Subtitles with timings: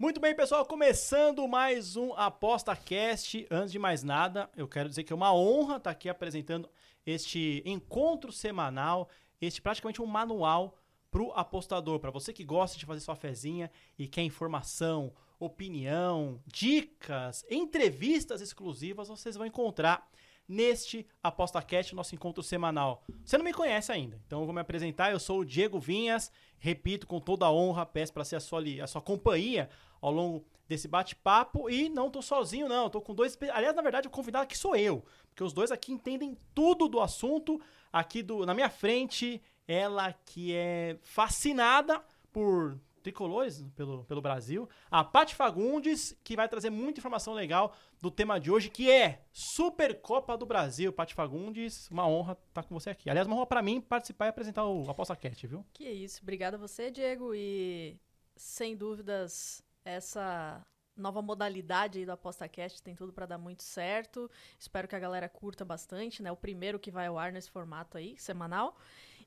[0.00, 3.44] Muito bem, pessoal, começando mais um Aposta Cast.
[3.50, 6.70] Antes de mais nada, eu quero dizer que é uma honra estar aqui apresentando
[7.04, 9.08] este encontro semanal,
[9.40, 10.78] este praticamente um manual
[11.10, 16.40] para o apostador, para você que gosta de fazer sua fezinha e quer informação, opinião,
[16.46, 20.08] dicas, entrevistas exclusivas, vocês vão encontrar
[20.48, 23.04] neste ApostaCast, nosso encontro semanal.
[23.24, 25.12] Você não me conhece ainda, então eu vou me apresentar.
[25.12, 28.62] Eu sou o Diego Vinhas, repito com toda a honra, peço para ser a sua,
[28.82, 29.68] a sua companhia
[30.00, 34.06] ao longo desse bate-papo e não tô sozinho não, tô com dois, aliás, na verdade,
[34.06, 37.60] o convidado aqui sou eu, porque os dois aqui entendem tudo do assunto.
[37.90, 44.68] Aqui do na minha frente, ela que é fascinada por tricolores pelo, pelo Brasil.
[44.90, 49.24] A Paty Fagundes, que vai trazer muita informação legal do tema de hoje, que é
[49.32, 50.92] Supercopa do Brasil.
[50.92, 53.08] Paty Fagundes, uma honra estar com você aqui.
[53.10, 55.64] Aliás, uma honra para mim participar e apresentar o Aposta Cast, viu?
[55.72, 56.20] Que isso.
[56.22, 57.34] Obrigada a você, Diego.
[57.34, 57.98] E,
[58.36, 60.64] sem dúvidas, essa
[60.98, 64.30] nova modalidade aí do ApostaCast tem tudo para dar muito certo.
[64.58, 66.30] Espero que a galera curta bastante, né?
[66.32, 68.76] O primeiro que vai ao ar nesse formato aí, semanal.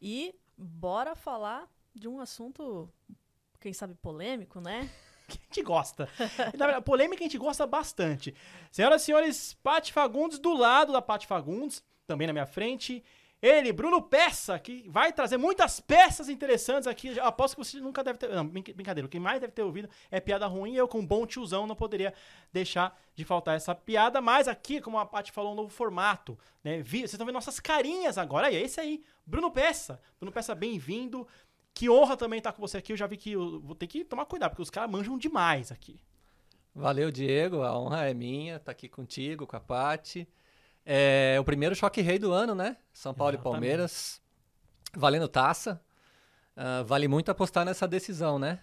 [0.01, 2.91] E bora falar de um assunto
[3.61, 4.89] quem sabe polêmico, né?
[5.29, 6.09] que a gente gosta.
[6.57, 8.35] Na verdade, polêmica a gente gosta bastante.
[8.71, 13.03] Senhoras e senhores, Pati Fagundes do lado da Pati Fagundes, também na minha frente.
[13.41, 17.17] Ele, Bruno Peça, que vai trazer muitas peças interessantes aqui.
[17.17, 18.29] Eu aposto que você nunca deve ter.
[18.29, 19.07] Não, brincadeira.
[19.07, 20.75] O que mais deve ter ouvido é piada ruim.
[20.75, 22.13] Eu, com um bom tiozão, não poderia
[22.53, 24.21] deixar de faltar essa piada.
[24.21, 26.37] Mas aqui, como a Paty falou, um novo formato.
[26.63, 26.83] Né?
[26.83, 28.45] Vocês estão vendo nossas carinhas agora.
[28.45, 29.03] Aí, é esse aí.
[29.25, 29.99] Bruno Peça.
[30.19, 31.27] Bruno Peça, bem-vindo.
[31.73, 32.93] Que honra também estar com você aqui.
[32.93, 35.99] Eu já vi que vou ter que tomar cuidado, porque os caras manjam demais aqui.
[36.73, 37.63] Valeu, Diego.
[37.63, 40.27] A honra é minha estar aqui contigo, com a Paty.
[40.85, 42.77] É o primeiro choque rei do ano, né?
[42.93, 43.49] São Paulo Exatamente.
[43.49, 44.21] e Palmeiras.
[44.93, 45.81] Valendo taça.
[46.55, 48.59] Uh, vale muito apostar nessa decisão, né?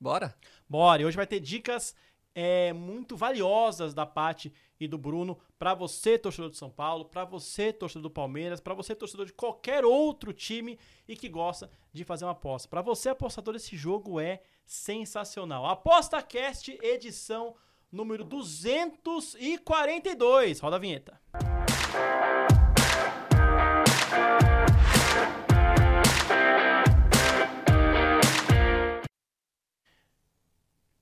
[0.00, 0.34] Bora?
[0.68, 1.02] Bora.
[1.02, 1.94] E hoje vai ter dicas
[2.34, 7.24] é, muito valiosas da Paty e do Bruno para você, torcedor de São Paulo, para
[7.24, 10.78] você, torcedor do Palmeiras, para você, torcedor de qualquer outro time
[11.08, 12.68] e que gosta de fazer uma aposta.
[12.68, 15.66] Para você, apostador, esse jogo é sensacional.
[15.66, 17.56] Aposta Cast, edição
[17.90, 20.60] número 242.
[20.60, 21.20] Roda a vinheta.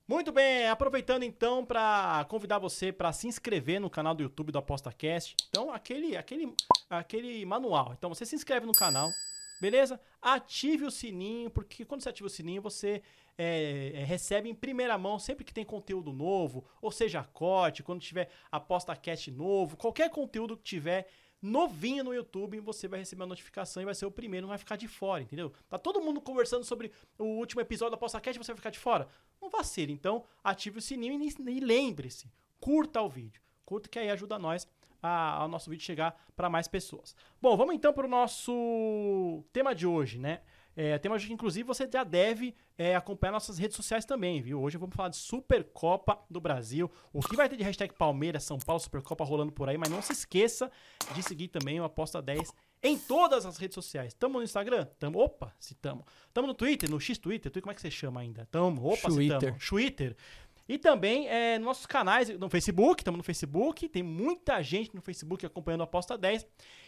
[0.07, 4.59] Muito bem, aproveitando então para convidar você para se inscrever no canal do YouTube do
[4.59, 5.35] ApostaCast.
[5.49, 6.53] Então, aquele, aquele,
[6.87, 7.91] aquele manual.
[7.97, 9.09] Então, você se inscreve no canal,
[9.59, 9.99] beleza?
[10.21, 13.01] Ative o sininho, porque quando você ativa o sininho, você
[13.35, 17.99] é, é, recebe em primeira mão sempre que tem conteúdo novo, ou seja, corte, quando
[17.99, 21.07] tiver ApostaCast novo, qualquer conteúdo que tiver
[21.41, 24.57] novinho no YouTube, você vai receber a notificação e vai ser o primeiro, não vai
[24.57, 25.51] ficar de fora, entendeu?
[25.69, 29.07] Tá todo mundo conversando sobre o último episódio da PostaCast você vai ficar de fora?
[29.41, 33.41] Não vacile, então ative o sininho e, e lembre-se, curta o vídeo.
[33.63, 34.67] Curta que aí ajuda nós
[35.01, 37.15] a, a nosso vídeo chegar para mais pessoas.
[37.41, 40.41] Bom, vamos então para o nosso tema de hoje, né?
[40.75, 44.61] É, tema que, inclusive, você já deve é, acompanhar nossas redes sociais também, viu?
[44.61, 46.91] Hoje vamos falar de Supercopa do Brasil.
[47.13, 50.01] O que vai ter de hashtag Palmeiras, São Paulo, Supercopa rolando por aí, mas não
[50.01, 50.69] se esqueça
[51.13, 52.53] de seguir também o Aposta 10
[52.83, 54.13] em todas as redes sociais.
[54.13, 54.85] Tamo no Instagram?
[54.99, 55.19] Tamo.
[55.19, 56.05] Opa, se tamo.
[56.33, 57.51] Tamo no Twitter, no X Twitter.
[57.51, 58.45] Como é que você chama ainda?
[58.51, 58.85] Tamo.
[58.85, 59.39] Opa, Twitter.
[59.39, 59.59] se tamo.
[59.59, 60.15] Twitter.
[60.67, 65.45] E também é, nossos canais no Facebook, estamos no Facebook, tem muita gente no Facebook
[65.45, 66.45] acompanhando a Aposta 10.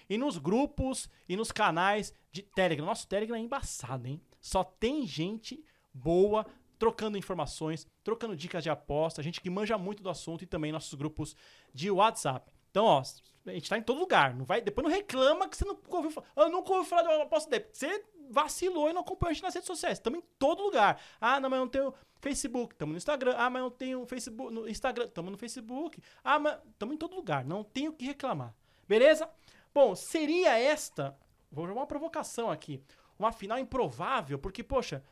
[0.10, 2.86] E nos grupos e nos canais de Telegram.
[2.86, 4.22] Nosso Telegram é embaçado, hein?
[4.42, 6.46] Só tem gente boa
[6.80, 10.94] trocando informações, trocando dicas de aposta, gente que manja muito do assunto e também nossos
[10.94, 11.36] grupos
[11.74, 12.52] de WhatsApp.
[12.70, 13.02] Então, ó,
[13.46, 14.36] a gente tá em todo lugar.
[14.36, 16.28] Não vai, depois não reclama que você não ouviu falar.
[16.36, 17.66] Eu nunca ouvi falar de uma aposta dele.
[17.72, 19.98] Você vacilou e não acompanha a gente nas redes sociais.
[19.98, 21.02] Estamos em todo lugar.
[21.20, 22.74] Ah, não, mas eu não tenho Facebook.
[22.74, 23.36] Estamos no Instagram.
[23.38, 24.54] Ah, mas eu não tenho Facebook.
[24.54, 25.06] No Instagram.
[25.06, 26.02] Estamos no Facebook.
[26.24, 27.46] Ah, mas estamos em todo lugar.
[27.46, 28.54] Não tenho o que reclamar.
[28.88, 29.30] Beleza?
[29.74, 31.18] Bom, seria esta.
[31.52, 32.82] Vou jogar uma provocação aqui.
[33.18, 35.04] Uma final improvável, porque, poxa,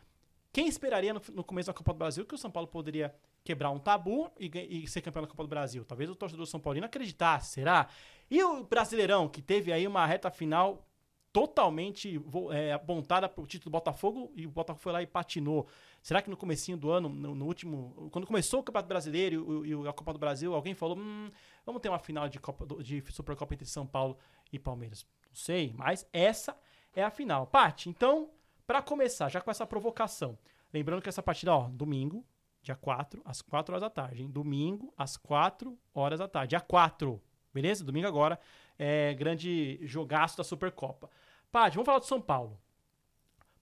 [0.53, 3.71] quem esperaria no, no começo da Copa do Brasil que o São Paulo poderia quebrar
[3.71, 4.49] um tabu e,
[4.83, 5.83] e, ser campeão da Copa do Brasil?
[5.83, 7.87] Talvez o torcedor São Paulino acreditasse, será?
[8.29, 10.87] E o Brasileirão, que teve aí uma reta final
[11.35, 12.17] totalmente
[12.53, 15.67] é, apontada para o título do Botafogo e o Botafogo foi lá e patinou.
[16.01, 19.71] Será que no comecinho do ano, no, no último, quando começou o Campeonato Brasileiro e,
[19.71, 21.27] e, a Copa do Brasil, alguém falou, hum,
[21.65, 24.17] vamos ter uma final de, Copa, de Supercopa entre São Paulo
[24.49, 25.05] e Palmeiras?
[25.27, 26.55] Não sei, mas essa
[26.95, 27.45] é a final.
[27.47, 28.29] Pati, então,
[28.65, 30.37] para começar, já com essa provocação,
[30.73, 32.25] lembrando que essa partida, ó, domingo,
[32.63, 34.31] dia 4, às 4 horas da tarde, hein?
[34.31, 37.21] Domingo, às 4 horas da tarde, dia 4,
[37.53, 37.83] beleza?
[37.83, 38.39] Domingo agora,
[38.79, 41.09] é grande jogaço da Supercopa.
[41.55, 42.59] Paty, vamos falar do São Paulo.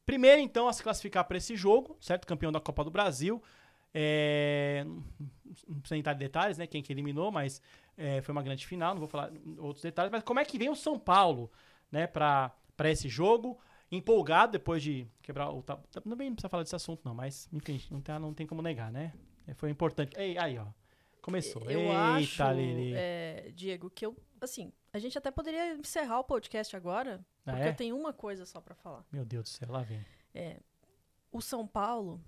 [0.03, 2.25] Primeiro, então, a se classificar para esse jogo, certo?
[2.25, 3.39] Campeão da Copa do Brasil.
[3.93, 4.83] É,
[5.67, 6.65] não precisa entrar em detalhes, né?
[6.65, 7.61] Quem que eliminou, mas
[7.95, 10.11] é, foi uma grande final, não vou falar outros detalhes.
[10.11, 11.51] Mas como é que vem o São Paulo,
[11.91, 12.51] né, para
[12.85, 13.59] esse jogo?
[13.91, 15.83] Empolgado depois de quebrar o tabu.
[16.03, 19.13] Não precisa falar desse assunto, não, mas enfim, não, tá, não tem como negar, né?
[19.45, 20.19] É, foi importante.
[20.19, 20.65] Ei, aí, ó.
[21.21, 21.61] Começou.
[21.69, 22.93] Eu Eita, acho, Lili.
[22.95, 27.63] é, Diego, que eu, assim, a gente até poderia encerrar o podcast agora, Ah, porque
[27.67, 27.69] é?
[27.69, 29.03] eu tenho uma coisa só pra falar.
[29.11, 30.05] Meu Deus do céu, lá vem.
[31.31, 32.23] O São Paulo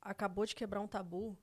[0.00, 1.36] acabou de quebrar um tabu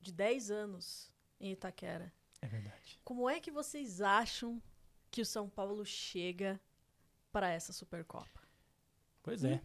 [0.00, 2.12] de 10 anos em Itaquera.
[2.42, 3.00] É verdade.
[3.04, 4.60] Como é que vocês acham
[5.10, 6.60] que o São Paulo chega
[7.30, 8.40] para essa Supercopa?
[9.22, 9.62] Pois é.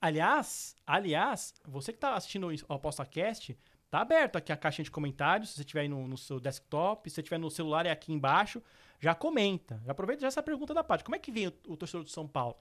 [0.00, 3.56] Aliás, aliás, você que tá assistindo o ApostaCast,
[3.90, 5.50] tá aberto aqui a caixinha de comentários.
[5.50, 8.12] Se você estiver aí no, no seu desktop, se você estiver no celular, é aqui
[8.12, 8.62] embaixo.
[9.00, 9.80] Já comenta.
[9.84, 11.02] Já aproveita já essa pergunta da parte.
[11.04, 12.56] Como é que vem o, o torcedor do São Paulo?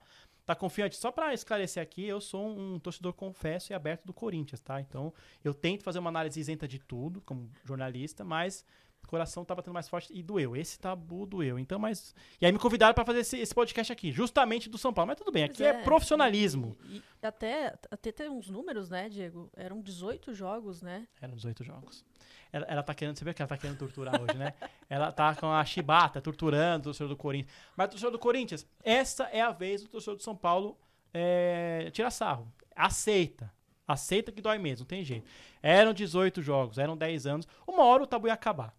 [0.45, 0.95] Tá confiante?
[0.95, 4.81] Só pra esclarecer aqui, eu sou um torcedor confesso e aberto do Corinthians, tá?
[4.81, 8.65] Então, eu tento fazer uma análise isenta de tudo, como jornalista, mas
[9.07, 10.55] coração tá batendo mais forte e doeu.
[10.55, 11.57] Esse tabu doeu.
[11.57, 12.13] Então, mas.
[12.39, 15.07] E aí me convidaram pra fazer esse, esse podcast aqui, justamente do São Paulo.
[15.07, 16.77] Mas tudo bem, aqui Pois é, profissionalismo.
[16.85, 19.49] E, e até, até tem uns números, né, Diego?
[19.55, 21.07] Eram 18 jogos, né?
[21.21, 22.05] Eram 18 jogos.
[22.51, 24.53] Ela, ela tá querendo, você vê que ela tá querendo torturar hoje, né?
[24.89, 27.55] Ela tá com a chibata torturando o torcedor do Corinthians.
[27.77, 30.75] Mas o torcedor do Corinthians, essa é a vez do torcedor do São Paulo
[31.13, 32.51] é, tirar sarro.
[32.75, 33.53] Aceita.
[33.87, 35.27] Aceita que dói mesmo, não tem jeito.
[35.61, 37.47] Eram 18 jogos, eram 10 anos.
[37.67, 38.75] Uma hora o tabu ia acabar.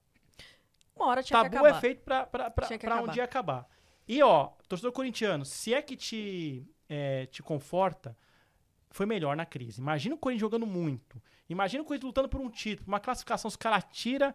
[1.00, 1.76] Uma hora tinha que tabu acabar.
[1.76, 3.12] é feito pra, pra, pra, pra um acabar.
[3.12, 3.68] dia acabar.
[4.06, 8.16] E, ó, torcedor corintiano, se é que te, é, te conforta,
[8.90, 9.80] foi melhor na crise.
[9.80, 11.20] Imagina o Corinthians jogando muito.
[11.48, 13.48] Imagina o Corinthians lutando por um título, uma classificação.
[13.48, 14.34] Os caras tiram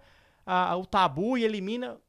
[0.79, 1.99] o tabu e elimina.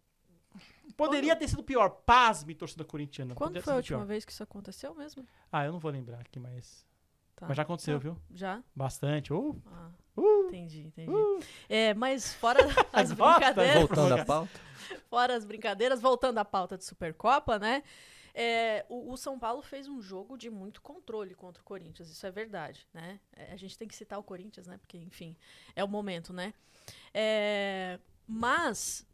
[0.96, 1.90] Poderia ter sido pior.
[1.90, 3.34] Pasme, torcedor corintiano.
[3.34, 4.06] Quando Poderia foi a última pior.
[4.06, 5.26] vez que isso aconteceu mesmo?
[5.52, 6.86] Ah, eu não vou lembrar aqui, mas.
[7.34, 7.46] Tá.
[7.46, 8.16] Mas já aconteceu, Não, viu?
[8.32, 8.62] Já?
[8.74, 9.32] Bastante.
[9.32, 10.46] Uh, Ah, uh.
[10.48, 11.12] entendi, entendi.
[11.68, 12.60] É, mas fora
[12.92, 14.60] as brincadeiras, Voltando à pauta.
[15.08, 17.82] fora as brincadeiras, voltando à pauta de Supercopa, né?
[18.38, 22.26] É, o, o São Paulo fez um jogo de muito controle contra o Corinthians, isso
[22.26, 23.18] é verdade, né?
[23.34, 24.76] É, a gente tem que citar o Corinthians, né?
[24.76, 25.34] Porque, enfim,
[25.74, 26.52] é o momento, né?
[27.14, 29.06] É, mas,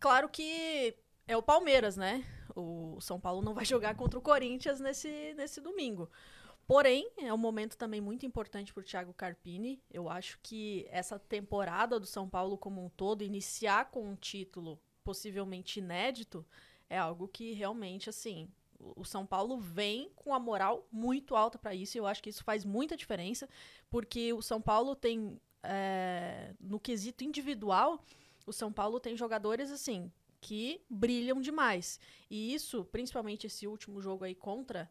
[0.00, 0.96] claro que
[1.28, 2.24] é o Palmeiras, né?
[2.56, 6.10] O São Paulo não vai jogar contra o Corinthians nesse, nesse domingo.
[6.66, 9.82] Porém, é um momento também muito importante para o Thiago Carpini.
[9.90, 14.80] Eu acho que essa temporada do São Paulo como um todo, iniciar com um título
[15.02, 16.44] possivelmente inédito,
[16.88, 21.74] é algo que realmente, assim, o São Paulo vem com a moral muito alta para
[21.74, 21.96] isso.
[21.96, 23.48] E eu acho que isso faz muita diferença,
[23.90, 28.02] porque o São Paulo tem, é, no quesito individual,
[28.46, 30.10] o São Paulo tem jogadores, assim,
[30.40, 32.00] que brilham demais.
[32.30, 34.90] E isso, principalmente esse último jogo aí contra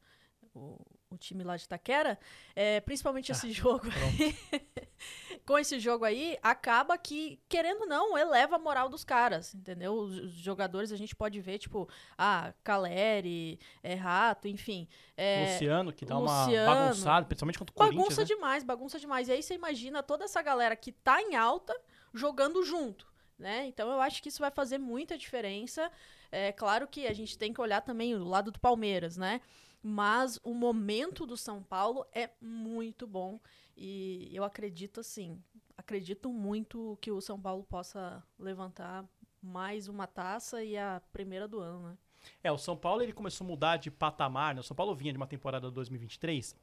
[0.54, 0.78] o,
[1.16, 2.20] o time lá de Taquera,
[2.56, 4.36] é, principalmente esse jogo aí,
[5.46, 9.94] com esse jogo aí, acaba que, querendo ou não, eleva a moral dos caras, entendeu?
[9.94, 14.88] Os, os jogadores a gente pode ver, tipo, ah, Caleri, é, Rato, enfim.
[15.18, 16.74] É, Luciano, que dá uma Luciano.
[16.74, 18.04] bagunçada, principalmente contra o Corinthians.
[18.04, 18.28] Bagunça né?
[18.28, 19.28] demais, bagunça demais.
[19.28, 21.76] E aí você imagina toda essa galera que tá em alta
[22.14, 23.08] jogando junto,
[23.38, 23.66] né?
[23.68, 25.92] Então eu acho que isso vai fazer muita diferença.
[26.32, 29.42] É claro que a gente tem que olhar também o lado do Palmeiras, né?
[29.84, 33.38] Mas o momento do São Paulo é muito bom
[33.76, 35.44] e eu acredito assim,
[35.78, 39.04] acredito muito que o São Paulo possa levantar
[39.42, 41.98] mais uma taça e a primeira do ano, né?
[42.42, 44.62] É, o São Paulo ele começou a mudar de patamar, né?
[44.62, 46.56] O São Paulo vinha de uma temporada 2023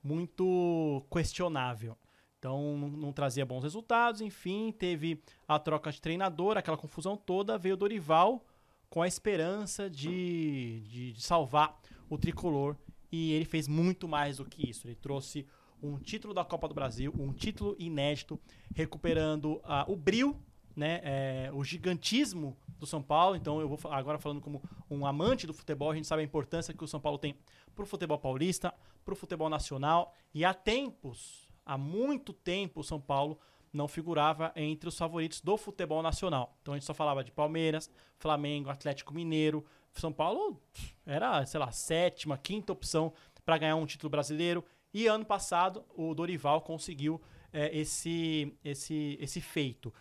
[0.00, 1.98] muito questionável.
[2.38, 7.58] Então não, não trazia bons resultados, enfim, teve a troca de treinador, aquela confusão toda,
[7.58, 8.44] veio Dorival
[8.88, 11.78] com a esperança de, de, de salvar
[12.10, 12.76] o tricolor
[13.10, 14.86] e ele fez muito mais do que isso.
[14.86, 15.46] Ele trouxe
[15.82, 18.38] um título da Copa do Brasil, um título inédito,
[18.74, 20.36] recuperando ah, o brilho,
[20.76, 23.36] né, é, o gigantismo do São Paulo.
[23.36, 26.74] Então eu vou agora falando como um amante do futebol, a gente sabe a importância
[26.74, 27.34] que o São Paulo tem
[27.74, 28.74] para o futebol paulista,
[29.04, 33.38] para o futebol nacional e há tempos, há muito tempo, o São Paulo
[33.72, 36.56] não figurava entre os favoritos do futebol nacional.
[36.60, 37.88] Então a gente só falava de Palmeiras,
[38.18, 39.64] Flamengo, Atlético Mineiro.
[39.94, 40.60] São Paulo
[41.04, 43.12] era, sei lá, sétima, quinta opção
[43.44, 44.64] para ganhar um título brasileiro.
[44.92, 47.20] E ano passado o Dorival conseguiu
[47.52, 49.92] eh, esse, esse, esse feito.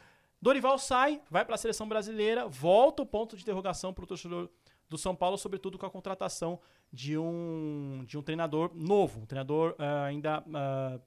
[0.42, 4.50] Dorival sai, vai para a seleção brasileira, volta o ponto de interrogação para o torcedor
[4.88, 6.60] do São Paulo, sobretudo com a contratação
[6.92, 11.00] de um, de um treinador novo, um treinador ah, ainda ah,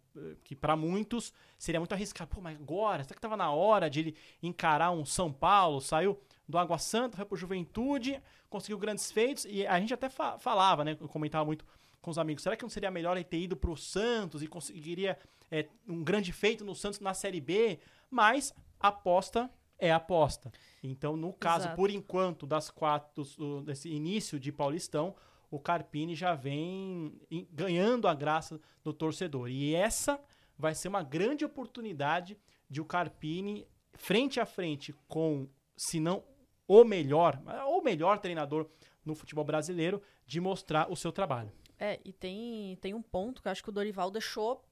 [0.45, 2.31] que para muitos seria muito arriscado.
[2.31, 5.81] Pô, mas agora, será que estava na hora de ele encarar um São Paulo?
[5.81, 10.39] Saiu do Água Santa, foi pro Juventude, conseguiu grandes feitos e a gente até fa-
[10.39, 11.65] falava, né, comentava muito
[12.01, 15.17] com os amigos, será que não seria melhor ele ter ido pro Santos e conseguiria
[15.51, 17.79] é, um grande feito no Santos na Série B,
[18.11, 20.53] mas aposta é aposta.
[20.83, 21.77] Então, no caso, Exato.
[21.77, 23.25] por enquanto, das quatro,
[23.65, 25.15] desse início de Paulistão,
[25.53, 29.51] o Carpini já vem em- ganhando a graça do torcedor.
[29.51, 30.19] E essa
[30.57, 32.39] vai ser uma grande oportunidade
[32.71, 36.25] de o Carpini, frente a frente com, se não
[36.67, 38.67] o melhor, o melhor treinador
[39.05, 41.53] no futebol brasileiro, de mostrar o seu trabalho.
[41.79, 44.65] É, e tem, tem um ponto que eu acho que o Dorival deixou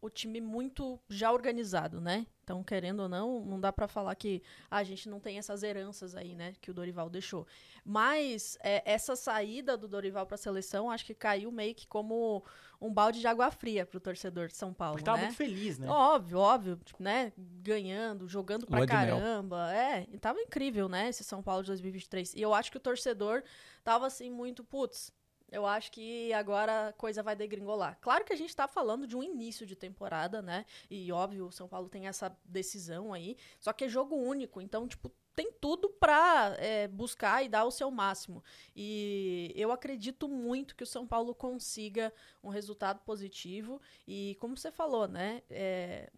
[0.00, 2.24] o time muito já organizado, né?
[2.50, 5.62] Então, querendo ou não, não dá pra falar que ah, a gente não tem essas
[5.62, 6.52] heranças aí, né?
[6.60, 7.46] Que o Dorival deixou.
[7.84, 12.44] Mas é, essa saída do Dorival pra seleção, acho que caiu meio que como
[12.80, 15.24] um balde de água fria pro torcedor de São Paulo, Porque tava né?
[15.26, 15.88] muito feliz, né?
[15.88, 17.32] Óbvio, óbvio, tipo, né?
[17.38, 19.72] Ganhando, jogando pra Lua caramba.
[19.72, 21.08] É, e tava incrível, né?
[21.08, 22.34] Esse São Paulo de 2023.
[22.34, 23.44] E eu acho que o torcedor
[23.84, 25.12] tava assim muito, putz,
[25.50, 27.98] eu acho que agora a coisa vai degringolar.
[28.00, 30.64] Claro que a gente tá falando de um início de temporada, né?
[30.90, 33.36] E óbvio, o São Paulo tem essa decisão aí.
[33.58, 37.70] Só que é jogo único, então, tipo, tem tudo pra é, buscar e dar o
[37.70, 38.42] seu máximo.
[38.74, 43.80] E eu acredito muito que o São Paulo consiga um resultado positivo.
[44.06, 45.42] E como você falou, né?
[45.50, 46.10] é,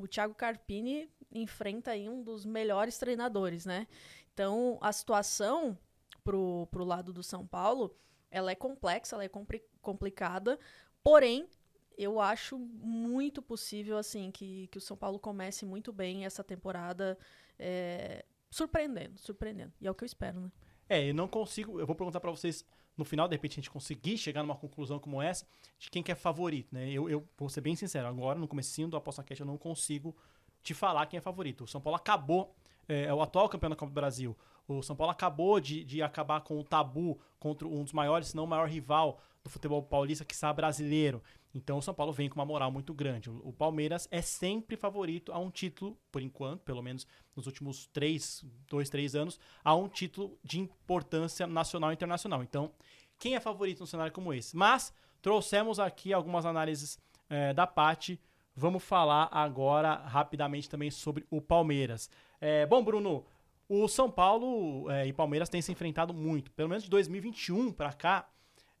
[0.00, 3.86] o Thiago Carpini enfrenta aí um dos melhores treinadores, né?
[4.32, 5.76] Então, a situação
[6.24, 7.94] pro, pro lado do São Paulo,
[8.30, 10.58] ela é complexa, ela é compli- complicada,
[11.02, 11.48] porém,
[11.96, 17.18] eu acho muito possível, assim, que, que o São Paulo comece muito bem essa temporada,
[17.58, 19.72] é, surpreendendo, surpreendendo.
[19.80, 20.50] E é o que eu espero, né?
[20.88, 21.78] É, eu não consigo.
[21.78, 22.64] Eu vou perguntar pra vocês
[22.96, 25.46] no final, de repente, a gente conseguir chegar numa conclusão como essa,
[25.78, 26.90] de quem que é favorito, né?
[26.90, 30.16] Eu, eu vou ser bem sincero, agora, no comecinho do Aposta Cash, eu não consigo
[30.62, 31.64] te falar quem é favorito.
[31.64, 32.54] O São Paulo acabou,
[32.88, 34.36] é, é o atual campeão da Copa do Brasil.
[34.68, 38.36] O São Paulo acabou de, de acabar com o tabu contra um dos maiores, se
[38.36, 41.22] não o maior rival do futebol paulista, que está brasileiro.
[41.54, 43.28] Então o São Paulo vem com uma moral muito grande.
[43.30, 48.44] O, Palmeiras é sempre favorito a um título, por enquanto, pelo menos nos últimos três,
[48.68, 52.42] dois, três anos, a um título de importância nacional e internacional.
[52.42, 52.70] Então,
[53.18, 54.56] quem é favorito num cenário como esse?
[54.56, 56.98] Mas trouxemos aqui algumas análises
[57.28, 58.20] eh, da Pati.
[58.54, 62.08] Vamos falar agora rapidamente também sobre o Palmeiras.
[62.40, 63.24] Eh, bom, Bruno,
[63.72, 66.50] o São Paulo eh, e Palmeiras têm se enfrentado muito.
[66.50, 68.28] Pelo menos de 2021 para cá,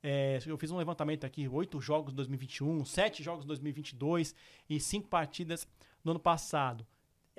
[0.02, 4.34] é, eu fiz um levantamento aqui, oito jogos em 2021, sete jogos em 2022
[4.68, 5.68] e cinco partidas
[6.02, 6.84] no ano passado.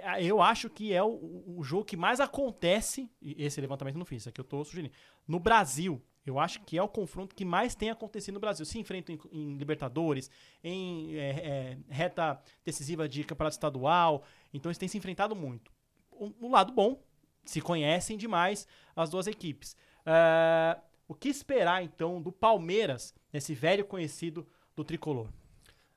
[0.01, 4.05] Ah, Eu acho que é o, o jogo que mais acontece, esse levantamento eu não
[4.05, 4.93] fiz, isso aqui eu estou sugerindo,
[5.27, 6.01] no Brasil.
[6.25, 8.65] Eu acho que é o confronto que mais tem acontecido no Brasil.
[8.65, 10.29] Se enfrentam em, em Libertadores,
[10.63, 15.69] em é, é, reta decisiva de campeonato estadual, então eles têm se enfrentado muito.
[16.11, 17.03] O, o lado bom,
[17.43, 19.75] se conhecem demais as duas equipes.
[20.05, 25.27] Ah, o que esperar, então, do Palmeiras, esse velho conhecido do tricolor?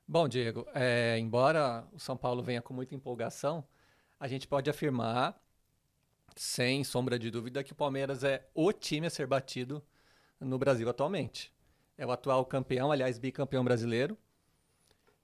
[0.06, 3.64] Bom, Diego, é, embora o São Paulo venha com muita empolgação,
[4.18, 5.40] a gente pode afirmar,
[6.36, 9.82] sem sombra de dúvida, que o Palmeiras é o time a ser batido
[10.40, 11.52] no Brasil atualmente.
[11.96, 14.18] É o atual campeão, aliás, bicampeão brasileiro.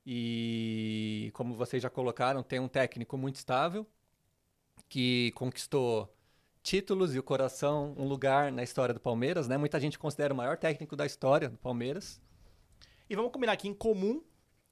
[0.07, 3.87] E, como vocês já colocaram, tem um técnico muito estável,
[4.89, 6.13] que conquistou
[6.63, 9.57] títulos e o coração, um lugar na história do Palmeiras, né?
[9.57, 12.21] Muita gente considera o maior técnico da história do Palmeiras.
[13.09, 14.23] E vamos combinar aqui, em comum,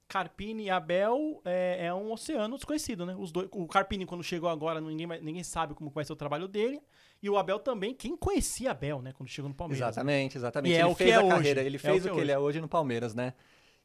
[0.07, 3.15] Carpini e Abel é, é um oceano desconhecido, né?
[3.19, 6.47] Os dois, o Carpini, quando chegou agora, ninguém, ninguém sabe como vai ser o trabalho
[6.49, 6.81] dele.
[7.23, 9.13] E o Abel também, quem conhecia Abel, né?
[9.13, 9.81] Quando chegou no Palmeiras.
[9.81, 9.91] né?
[9.91, 10.73] Exatamente, exatamente.
[10.73, 11.29] E é ele o que fez é a hoje.
[11.29, 13.35] carreira, ele É fez o que o é que ele é hoje no Palmeiras, né?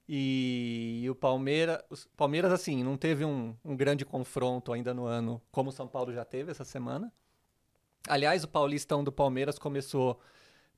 [0.07, 1.81] E, o Palmeiras,
[2.17, 6.13] Palmeiras assim, não teve um, um grande confronto ainda no ano, como o São Paulo
[6.13, 7.11] já teve essa semana.
[8.07, 10.19] Aliás, o Paulistão do Palmeiras começou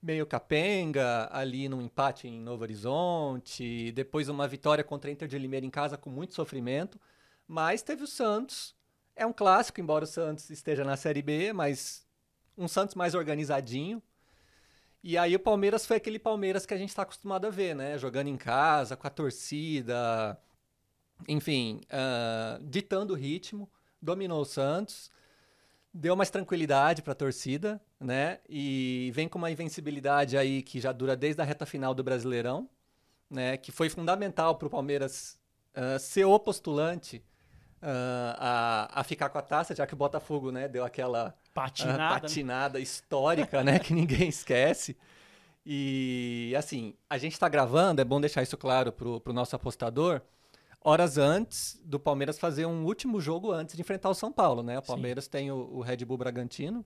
[0.01, 5.39] meio capenga, ali num empate em Novo Horizonte, depois uma vitória contra a Inter de
[5.39, 7.00] Limeira em casa com muito sofrimento,
[7.48, 8.75] mas teve o Santos.
[9.15, 12.05] É um clássico, embora o Santos esteja na Série B, mas
[12.55, 14.01] um Santos mais organizadinho.
[15.07, 17.95] E aí o Palmeiras foi aquele Palmeiras que a gente está acostumado a ver, né?
[17.95, 20.35] Jogando em casa, com a torcida,
[21.27, 23.69] enfim, ah, ditando o ritmo,
[24.01, 25.12] dominou o Santos,
[25.93, 28.39] deu mais tranquilidade para a torcida, né?
[28.50, 32.67] E vem com uma invencibilidade aí que já dura desde a reta final do Brasileirão,
[33.29, 33.57] né?
[33.57, 35.38] Que foi fundamental para o Palmeiras
[35.75, 37.24] ah, ser o postulante
[37.79, 40.67] ah, a, a ficar com a taça, já que o Botafogo, né?
[40.67, 41.97] Deu aquela Patinada.
[41.97, 42.09] né?
[42.09, 43.79] patinada histórica, né?
[43.79, 44.97] Que ninguém esquece.
[45.65, 50.21] E, assim, a gente está gravando, é bom deixar isso claro pro, pro nosso apostador,
[50.81, 54.77] horas antes do Palmeiras fazer um último jogo antes de enfrentar o São Paulo, né?
[54.77, 54.88] O Sim.
[54.88, 56.85] Palmeiras tem o, o Red Bull Bragantino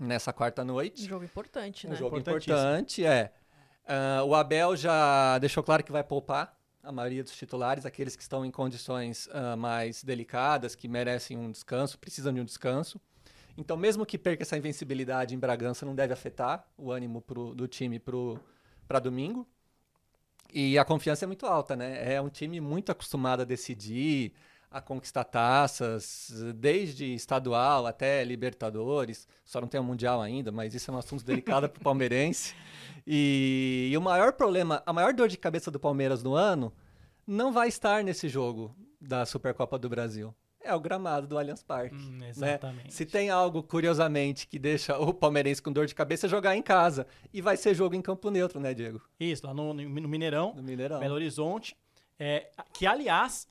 [0.00, 1.04] nessa quarta noite.
[1.04, 1.96] Um jogo importante, Um né?
[1.96, 2.56] jogo Importantíssimo.
[2.58, 3.32] importante, é.
[3.86, 8.22] Ah, o Abel já deixou claro que vai poupar a maioria dos titulares, aqueles que
[8.22, 13.00] estão em condições uh, mais delicadas, que merecem um descanso, precisam de um descanso.
[13.56, 17.68] Então, mesmo que perca essa invencibilidade em Bragança, não deve afetar o ânimo pro, do
[17.68, 18.00] time
[18.88, 19.46] para domingo.
[20.52, 22.14] E a confiança é muito alta, né?
[22.14, 24.32] É um time muito acostumado a decidir,
[24.70, 29.28] a conquistar taças, desde estadual até Libertadores.
[29.44, 32.54] Só não tem o Mundial ainda, mas isso é um assunto delicado para o palmeirense.
[33.06, 36.72] E, e o maior problema, a maior dor de cabeça do Palmeiras no ano
[37.26, 40.34] não vai estar nesse jogo da Supercopa do Brasil
[40.64, 41.94] é o gramado do Allianz Parque.
[41.94, 42.30] Hum, né?
[42.30, 42.84] exatamente.
[42.84, 42.90] Né?
[42.90, 46.62] Se tem algo, curiosamente, que deixa o palmeirense com dor de cabeça, é jogar em
[46.62, 47.06] casa.
[47.32, 49.00] E vai ser jogo em campo neutro, né, Diego?
[49.20, 51.76] Isso, lá no, no Mineirão, no Mineirão, Belo Horizonte.
[52.18, 53.48] É, que, aliás,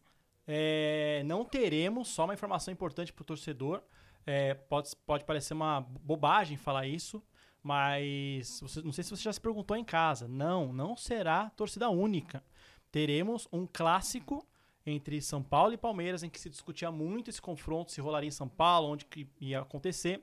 [0.48, 3.82] é, não teremos, só uma informação importante para o torcedor,
[4.26, 7.22] é, pode, pode parecer uma bobagem falar isso,
[7.62, 10.28] mas você, não sei se você já se perguntou em casa.
[10.28, 12.44] Não, não será torcida única.
[12.92, 14.46] Teremos um clássico
[14.86, 18.32] entre São Paulo e Palmeiras, em que se discutia muito esse confronto, se rolaria em
[18.32, 20.22] São Paulo, onde que ia acontecer.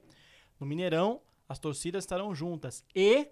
[0.59, 2.85] No Mineirão, as torcidas estarão juntas.
[2.95, 3.31] E,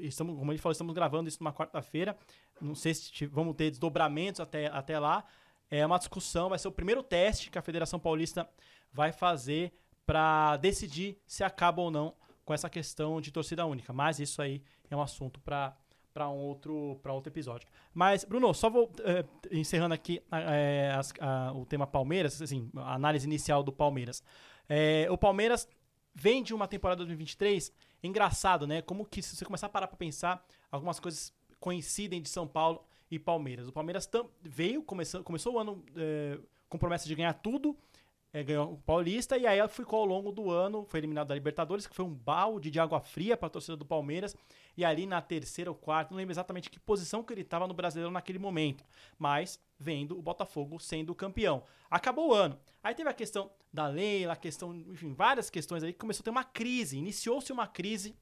[0.00, 2.16] estamos, como ele falou, estamos gravando isso numa quarta-feira.
[2.60, 5.24] Não sei se vamos ter desdobramentos até, até lá.
[5.70, 8.48] É uma discussão, vai ser o primeiro teste que a Federação Paulista
[8.92, 9.72] vai fazer
[10.04, 12.14] para decidir se acaba ou não
[12.44, 13.92] com essa questão de torcida única.
[13.92, 15.76] Mas isso aí é um assunto para
[16.12, 17.68] para um outro para outro episódio.
[17.94, 21.12] Mas Bruno, só vou é, encerrando aqui é, as,
[21.54, 24.22] o tema Palmeiras, assim, a análise inicial do Palmeiras.
[24.68, 25.68] É, o Palmeiras
[26.14, 28.82] vem de uma temporada 2023 engraçado, né?
[28.82, 32.84] Como que se você começar a parar para pensar, algumas coisas coincidem de São Paulo
[33.10, 33.68] e Palmeiras.
[33.68, 34.08] O Palmeiras
[34.42, 35.84] veio começou, começou o ano
[36.68, 37.76] com promessa de ganhar tudo
[38.32, 41.86] é, ganhou o Paulista e aí ficou ao longo do ano, foi eliminado da Libertadores,
[41.86, 44.36] que foi um balde de água fria para a torcida do Palmeiras.
[44.76, 47.74] E ali na terceira ou quarta, não lembro exatamente que posição que ele estava no
[47.74, 48.84] Brasileiro naquele momento,
[49.18, 51.62] mas vendo o Botafogo sendo campeão.
[51.90, 52.58] Acabou o ano.
[52.82, 56.24] Aí teve a questão da lei, a questão, enfim, várias questões aí que começou a
[56.24, 56.98] ter uma crise.
[56.98, 58.14] Iniciou-se uma crise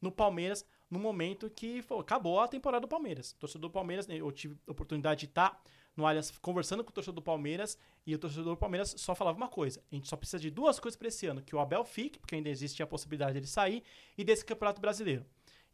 [0.00, 3.32] no Palmeiras no momento que acabou a temporada do Palmeiras.
[3.32, 5.60] Torcedor do Palmeiras, né, eu tive a oportunidade de estar tá
[6.00, 9.36] no Allianz conversando com o torcedor do Palmeiras e o torcedor do Palmeiras só falava
[9.36, 11.84] uma coisa: a gente só precisa de duas coisas para esse ano, que o Abel
[11.84, 13.82] fique, porque ainda existe a possibilidade dele sair,
[14.16, 15.24] e desse Campeonato Brasileiro.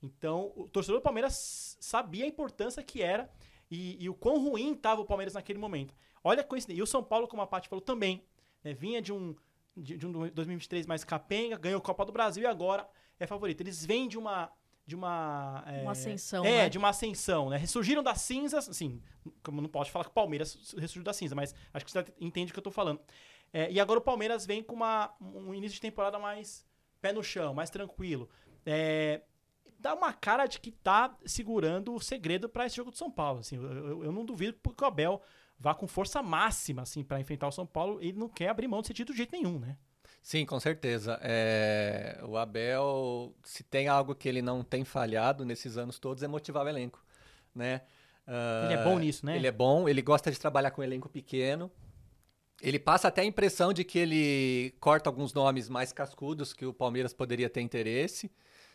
[0.02, 3.30] Então, o torcedor do Palmeiras sabia a importância que era
[3.70, 5.94] e, e o quão ruim estava o Palmeiras naquele momento.
[6.22, 6.80] Olha a coincidência.
[6.80, 8.22] E o São Paulo, como a Paty falou, também
[8.62, 9.34] né, vinha de um,
[9.76, 12.86] de, de um 2023 mais capenga, ganhou a Copa do Brasil e agora
[13.18, 13.60] é favorito.
[13.60, 14.52] Eles vêm de uma
[14.86, 15.64] de uma.
[15.66, 16.44] É, uma ascensão.
[16.44, 16.68] É, né?
[16.68, 17.56] de uma ascensão, né?
[17.56, 19.02] Ressurgiram das cinzas, assim,
[19.42, 22.52] como não posso falar que o Palmeiras ressurgiu da cinza, mas acho que você entende
[22.52, 23.00] o que eu tô falando.
[23.52, 26.64] É, e agora o Palmeiras vem com uma, um início de temporada mais
[27.00, 28.28] pé no chão, mais tranquilo.
[28.64, 29.22] É,
[29.78, 33.40] dá uma cara de que tá segurando o segredo para esse jogo do São Paulo.
[33.40, 35.20] Assim, eu, eu, não duvido que o Abel
[35.58, 38.00] vá com força máxima assim para enfrentar o São Paulo.
[38.00, 39.76] Ele não quer abrir mão desse título de jeito nenhum, né?
[40.26, 41.20] Sim, com certeza.
[41.22, 42.18] É...
[42.24, 46.66] O Abel, se tem algo que ele não tem falhado nesses anos todos, é motivar
[46.66, 47.00] o elenco,
[47.54, 47.82] né?
[48.26, 48.64] Uh...
[48.64, 49.36] Ele é bom nisso, né?
[49.36, 51.70] Ele é bom, ele gosta de trabalhar com um elenco pequeno.
[52.60, 56.74] Ele passa até a impressão de que ele corta alguns nomes mais cascudos que o
[56.74, 58.28] Palmeiras poderia ter interesse,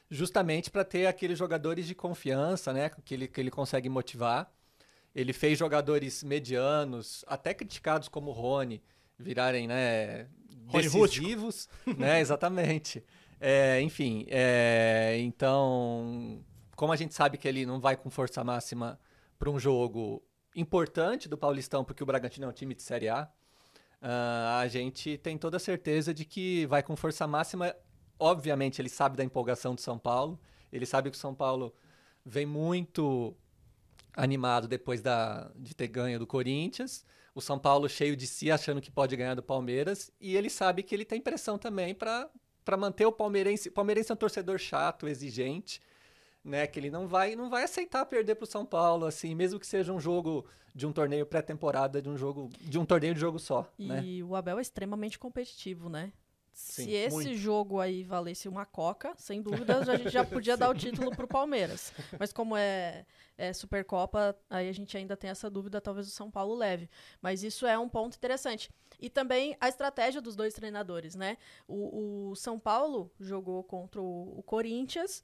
[0.10, 2.90] justamente para ter aqueles jogadores de confiança, né?
[3.04, 4.50] Que ele, que ele consegue motivar.
[5.14, 8.82] Ele fez jogadores medianos, até criticados como o Rony,
[9.22, 10.28] virarem né,
[10.72, 12.20] decisivos, né?
[12.22, 13.04] Exatamente.
[13.40, 16.44] É, enfim, é, então,
[16.76, 19.00] como a gente sabe que ele não vai com força máxima
[19.40, 20.22] para um jogo
[20.56, 23.24] importante do Paulistão, porque o Bragantino é um time de Série A,
[24.02, 27.76] uh, a gente tem toda a certeza de que vai com força máxima.
[28.20, 30.40] Obviamente, ele sabe da empolgação do São Paulo,
[30.72, 31.74] ele sabe que o São Paulo
[32.24, 33.36] vem muito
[34.16, 38.82] animado depois da, de ter ganho do Corinthians o São Paulo cheio de si, achando
[38.82, 42.30] que pode ganhar do Palmeiras, e ele sabe que ele tem pressão também para
[42.78, 43.70] manter o palmeirense.
[43.70, 45.82] O palmeirense é um torcedor chato, exigente,
[46.44, 46.68] né?
[46.68, 49.68] Que ele não vai, não vai aceitar perder para o São Paulo, assim, mesmo que
[49.68, 53.40] seja um jogo de um torneio pré-temporada, de um jogo, de um torneio de jogo
[53.40, 53.70] só.
[53.78, 54.04] E né?
[54.24, 56.12] o Abel é extremamente competitivo, né?
[56.54, 57.36] Sim, Se esse muito.
[57.36, 61.28] jogo aí valesse uma coca, sem dúvidas, a gente já podia dar o título pro
[61.28, 61.94] Palmeiras.
[62.20, 63.06] Mas como é,
[63.38, 66.90] é, Supercopa, aí a gente ainda tem essa dúvida, talvez o São Paulo leve.
[67.22, 68.70] Mas isso é um ponto interessante.
[69.00, 71.38] E também a estratégia dos dois treinadores, né?
[71.68, 75.24] O, o São Paulo jogou contra o, o Corinthians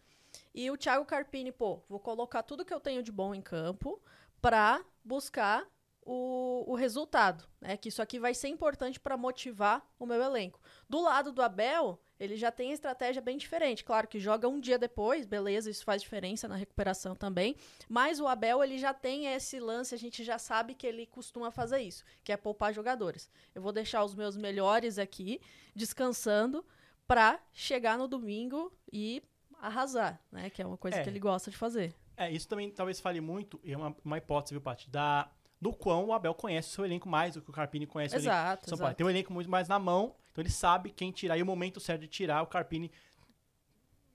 [0.54, 4.02] e o Thiago Carpini, pô, vou colocar tudo que eu tenho de bom em campo
[4.42, 5.68] para buscar
[6.10, 7.76] o, o resultado, né?
[7.76, 10.60] Que isso aqui vai ser importante para motivar o meu elenco.
[10.90, 13.84] Do lado do Abel, ele já tem a estratégia bem diferente.
[13.84, 17.58] Claro que joga um dia depois, beleza, isso faz diferença na recuperação também.
[17.90, 21.52] Mas o Abel, ele já tem esse lance, a gente já sabe que ele costuma
[21.52, 23.30] fazer isso, que é poupar jogadores.
[23.54, 25.42] Eu vou deixar os meus melhores aqui
[25.76, 26.66] descansando
[27.06, 29.22] para chegar no domingo e
[29.60, 30.50] arrasar, né?
[30.50, 31.04] Que é uma coisa É.
[31.04, 31.94] que ele gosta de fazer.
[32.16, 35.74] É, isso também talvez fale muito, e é uma, uma hipótese, viu, Paty, da, do
[35.74, 38.30] quão o Abel conhece o seu elenco mais do que o Carpini conhece o elenco
[38.30, 38.90] Exato, São Paulo.
[38.90, 38.98] exato.
[38.98, 41.80] Tem o elenco muito mais na mão, então ele sabe quem tirar e o momento
[41.80, 42.44] certo de tirar.
[42.44, 42.92] O Carpini,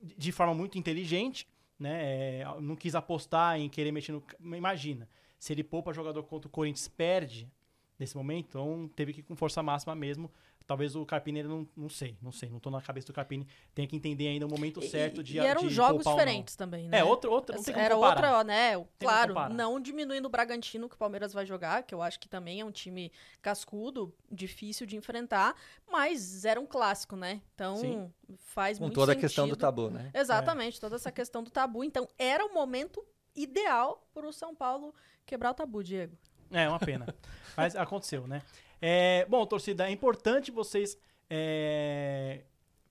[0.00, 4.22] de de forma muito inteligente, né, é, não quis apostar em querer mexer no...
[4.40, 7.50] Imagina, se ele poupa jogador contra o Corinthians, perde
[7.98, 10.30] nesse momento, então teve que ir com força máxima mesmo.
[10.66, 13.86] Talvez o Carpini, não, não sei, não sei, não tô na cabeça do Carpini, tem
[13.86, 16.88] que entender ainda o momento E- certo e, de e eram de jogos diferentes também,
[16.88, 16.98] né?
[16.98, 18.38] É, outra, outra, não tem como Era comparar.
[18.38, 18.86] outra, né?
[18.98, 22.60] Claro, não diminuindo o Bragantino que o Palmeiras vai jogar, que eu acho que também
[22.60, 25.54] é um time cascudo, difícil de enfrentar,
[25.90, 27.40] mas era um clássico, né?
[27.54, 28.12] Então Sim.
[28.38, 30.10] faz Com muito toda a questão do tabu, né?
[30.14, 31.84] Exatamente, toda essa questão do tabu.
[31.84, 34.94] Então era o momento ideal para o São Paulo
[35.24, 36.16] quebrar o tabu, Diego.
[36.52, 37.06] É, uma pena.
[37.56, 38.42] Mas aconteceu, né?
[38.80, 40.98] É, bom, torcida, é importante vocês
[41.30, 42.42] é,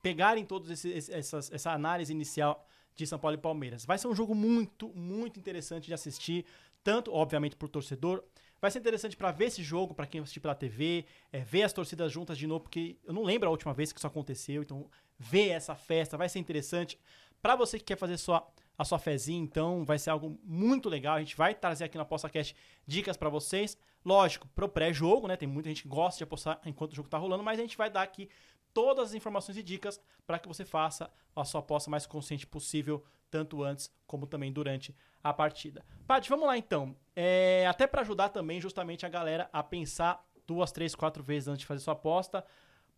[0.01, 3.85] pegarem todos esses, esses- essas, essa análise inicial de São Paulo e Palmeiras.
[3.85, 6.45] Vai ser um jogo muito, muito interessante de assistir,
[6.83, 8.23] tanto, obviamente, pro torcedor.
[8.59, 11.73] Vai ser interessante para ver esse jogo, para quem assistir pela TV, é, ver as
[11.73, 14.85] torcidas juntas de novo, porque eu não lembro a última vez que isso aconteceu, então
[15.17, 16.99] ver essa festa vai ser interessante.
[17.41, 18.47] Para você que quer fazer sua,
[18.81, 21.15] a sua fezinha, então vai ser algo muito legal.
[21.15, 23.77] A gente vai trazer aqui no ApostaCast dicas para vocês.
[24.03, 25.37] Lógico, pro pré-jogo, né?
[25.37, 27.77] Tem muita gente que gosta de apostar enquanto o jogo tá rolando, mas a gente
[27.77, 28.27] vai dar aqui
[28.73, 33.03] todas as informações e dicas para que você faça a sua aposta mais consciente possível,
[33.29, 35.85] tanto antes como também durante a partida.
[36.07, 36.95] Paty, vamos lá então.
[37.15, 41.59] É, até para ajudar também justamente a galera a pensar duas, três, quatro vezes antes
[41.59, 42.43] de fazer sua aposta.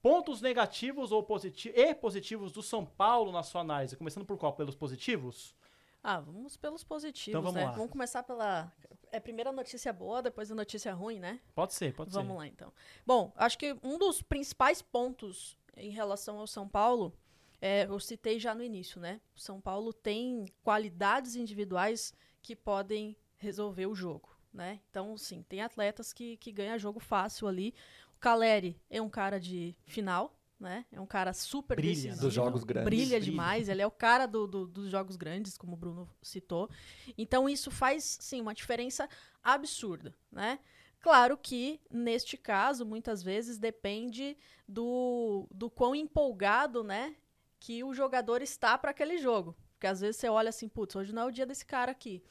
[0.01, 3.95] Pontos negativos ou positi e positivos do São Paulo na sua análise.
[3.95, 4.53] Começando por qual?
[4.53, 5.55] Pelos positivos?
[6.03, 7.65] Ah, vamos pelos positivos, Então vamos né?
[7.65, 7.71] lá.
[7.71, 8.71] Vamos começar pela.
[9.11, 11.39] É primeiro a notícia boa, depois a notícia ruim, né?
[11.55, 12.37] Pode ser, pode Vamos ser.
[12.37, 12.73] lá, então.
[13.05, 17.13] Bom, acho que um dos principais pontos em relação ao São Paulo,
[17.61, 19.21] é, eu citei já no início, né?
[19.35, 24.81] O São Paulo tem qualidades individuais que podem resolver o jogo, né?
[24.89, 27.73] Então, sim, tem atletas que, que ganham jogo fácil ali.
[28.15, 30.85] O Caleri é um cara de final, né?
[30.91, 32.21] É um cara super Brilha, decisivo.
[32.21, 32.85] Dos jogos grandes.
[32.85, 33.21] Brilha Brilha.
[33.21, 36.69] demais, ele é o cara do- do- dos jogos grandes, como o Bruno citou.
[37.17, 39.07] Então isso faz, sim, uma diferença
[39.43, 40.59] absurda, né?
[41.01, 47.13] Claro que, neste caso, muitas vezes depende do, do quão empolgado, né,
[47.59, 49.53] que o jogador está para aquele jogo.
[49.73, 52.23] Porque às vezes você olha assim, putz, hoje não é o dia desse cara aqui.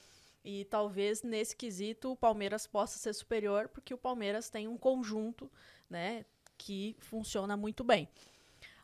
[0.43, 5.51] E talvez nesse quesito o Palmeiras possa ser superior, porque o Palmeiras tem um conjunto,
[5.91, 6.25] né,
[6.63, 8.09] que funciona muito bem.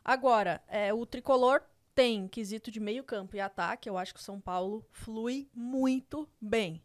[0.03, 1.61] Agora, é, o tricolor
[1.95, 3.87] tem quesito de meio campo e ataque.
[3.89, 6.81] Eu acho que o São Paulo flui muito bem.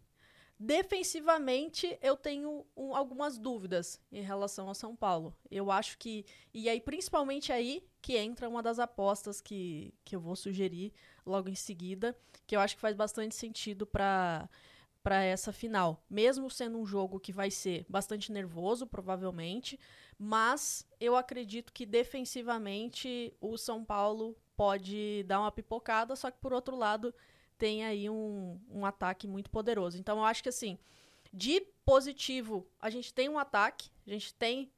[0.59, 5.37] Defensivamente, eu tenho um- algumas dúvidas em relação ao São Paulo.
[5.51, 6.25] Eu acho que.
[6.53, 10.93] E aí, principalmente aí, que entra uma das apostas que, que eu vou sugerir
[11.27, 14.49] logo em seguida, que eu acho que faz bastante sentido para
[15.03, 16.03] para essa final.
[16.09, 19.79] Mesmo sendo um jogo que vai ser bastante nervoso, provavelmente,
[20.19, 26.53] mas eu acredito que defensivamente o São Paulo pode dar uma pipocada, só que por
[26.53, 27.15] outro lado
[27.59, 29.99] tem aí um, um ataque muito poderoso.
[29.99, 30.79] Então eu acho que assim,
[31.33, 34.71] de positivo, a gente tem um ataque, a gente tem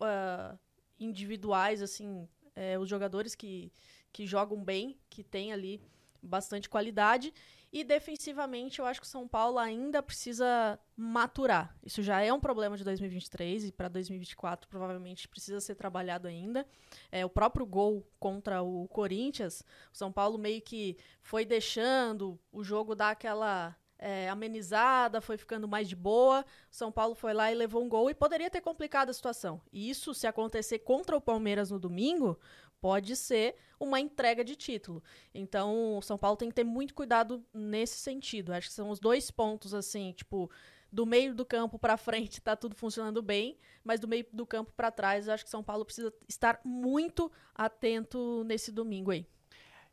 [0.00, 0.56] ah,
[0.98, 3.72] individuais, assim, é, os jogadores que,
[4.12, 5.80] que jogam bem, que tem ali
[6.22, 7.32] bastante qualidade.
[7.74, 11.76] E defensivamente, eu acho que o São Paulo ainda precisa maturar.
[11.82, 16.64] Isso já é um problema de 2023 e para 2024 provavelmente precisa ser trabalhado ainda.
[17.10, 22.62] É, o próprio gol contra o Corinthians, o São Paulo meio que foi deixando o
[22.62, 26.44] jogo dar aquela é, amenizada, foi ficando mais de boa.
[26.70, 29.60] O São Paulo foi lá e levou um gol e poderia ter complicado a situação.
[29.72, 32.38] E isso, se acontecer contra o Palmeiras no domingo,
[32.84, 35.02] pode ser uma entrega de título.
[35.34, 38.52] Então, o São Paulo tem que ter muito cuidado nesse sentido.
[38.52, 40.50] Acho que são os dois pontos, assim, tipo,
[40.92, 44.70] do meio do campo para frente tá tudo funcionando bem, mas do meio do campo
[44.76, 49.26] para trás, acho que São Paulo precisa estar muito atento nesse domingo aí.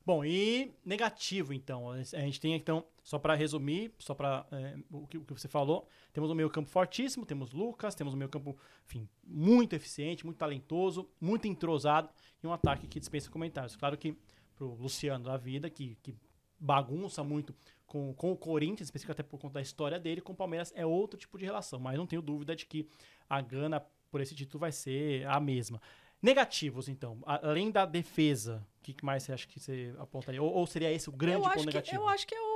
[0.06, 1.92] Bom, e negativo, então.
[1.92, 4.46] A gente tem, então, só para resumir, só para
[4.92, 8.18] o, que, o que você falou, temos um meio campo fortíssimo, temos Lucas, temos um
[8.18, 12.10] meio campo, enfim, muito eficiente, muito talentoso, muito entrosado
[12.44, 13.76] e um ataque que dispensa comentários.
[13.76, 14.16] Claro que
[14.56, 16.16] pro Luciano da vida, que, que
[16.60, 17.56] bagunça muito
[17.88, 20.86] com, com o Corinthians, especificamente até por conta da história dele, com o Palmeiras é
[20.86, 21.80] outro tipo de relação.
[21.80, 22.88] Mas não tenho dúvida de que
[23.28, 25.82] a gana por esse título vai ser a mesma.
[26.22, 27.18] Negativos, então.
[27.26, 30.42] Além da defesa, o que mais você acha que você apontaria?
[30.42, 31.98] Ou, ou seria esse o grande ponto negativo?
[31.98, 32.51] Que, eu acho que é o, o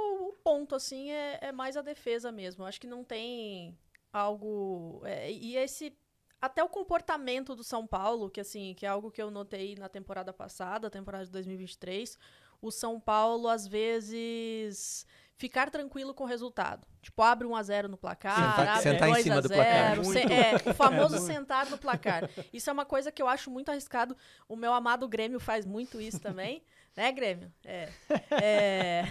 [0.45, 2.63] ponto, assim, é, é, mais a defesa mesmo.
[2.63, 3.75] Acho que não tem
[4.13, 5.01] algo...
[5.03, 5.97] É, e esse...
[6.39, 9.89] Até o comportamento do São Paulo, que assim, que é algo que eu notei na
[9.89, 12.19] temporada passada, temporada de 2023,
[12.61, 16.85] o São Paulo às vezes ficar tranquilo com o resultado.
[17.01, 19.47] Tipo, abre 1 a 0 no placar, sentar, abre sentar 2 em cima a 0,
[19.47, 20.31] do placar.
[20.31, 22.29] É, o famoso é sentar no placar.
[22.53, 24.15] Isso é uma coisa que eu acho muito arriscado.
[24.47, 26.63] O meu amado Grêmio faz muito isso também.
[26.95, 27.51] Né, Grêmio?
[27.63, 27.89] É.
[28.31, 29.05] É,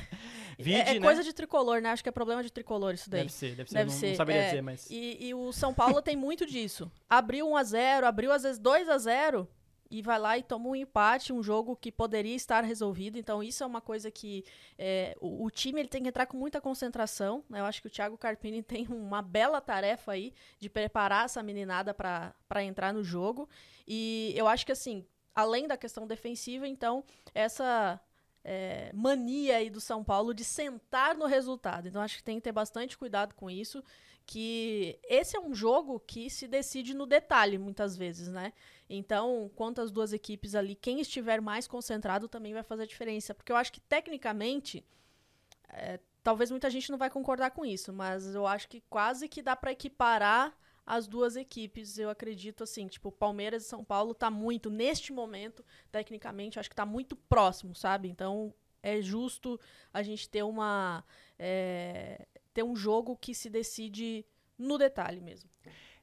[0.58, 1.90] Vide, é, é coisa de tricolor, né?
[1.90, 3.22] Acho que é problema de tricolor isso daí.
[3.22, 3.74] Deve ser, deve ser.
[3.76, 4.08] Deve não, ser.
[4.10, 4.90] não saberia é, dizer, mas.
[4.90, 6.90] E, e, o São Paulo tem muito disso.
[7.08, 9.48] Abriu 1 a 0 abriu às vezes 2 a 0
[9.90, 13.18] e vai lá e toma um empate, um jogo que poderia estar resolvido.
[13.18, 14.44] Então, isso é uma coisa que
[14.78, 17.44] é, o, o, time ele tem que entrar com muita concentração.
[17.48, 17.60] Né?
[17.60, 21.94] Eu acho que o Thiago Carpini tem uma bela tarefa aí de preparar essa meninada
[21.94, 23.48] para entrar no jogo.
[23.86, 28.00] E eu acho que, assim, além da questão defensiva, então, essa
[28.44, 31.88] é, mania aí do São Paulo de sentar no resultado.
[31.88, 33.82] Então, acho que tem que ter bastante cuidado com isso
[34.26, 38.52] que esse é um jogo que se decide no detalhe muitas vezes, né?
[38.88, 43.34] Então, quanto às duas equipes ali, quem estiver mais concentrado também vai fazer a diferença,
[43.34, 44.84] porque eu acho que tecnicamente
[45.68, 49.42] é, talvez muita gente não vai concordar com isso, mas eu acho que quase que
[49.42, 51.98] dá para equiparar as duas equipes.
[51.98, 56.76] Eu acredito assim, tipo, Palmeiras e São Paulo tá muito neste momento, tecnicamente, acho que
[56.76, 58.08] tá muito próximo, sabe?
[58.08, 59.58] Então, é justo
[59.92, 61.02] a gente ter uma
[61.38, 64.24] é, ter um jogo que se decide
[64.58, 65.50] no detalhe mesmo.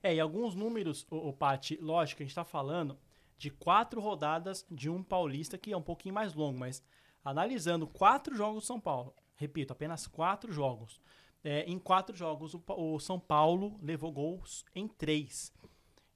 [0.03, 2.97] É, e alguns números, o, o Pati, lógico, a gente está falando
[3.37, 6.83] de quatro rodadas de um paulista que é um pouquinho mais longo, mas
[7.23, 10.99] analisando quatro jogos do São Paulo, repito, apenas quatro jogos.
[11.43, 15.51] É, em quatro jogos, o, o, São Paulo levou gols em três.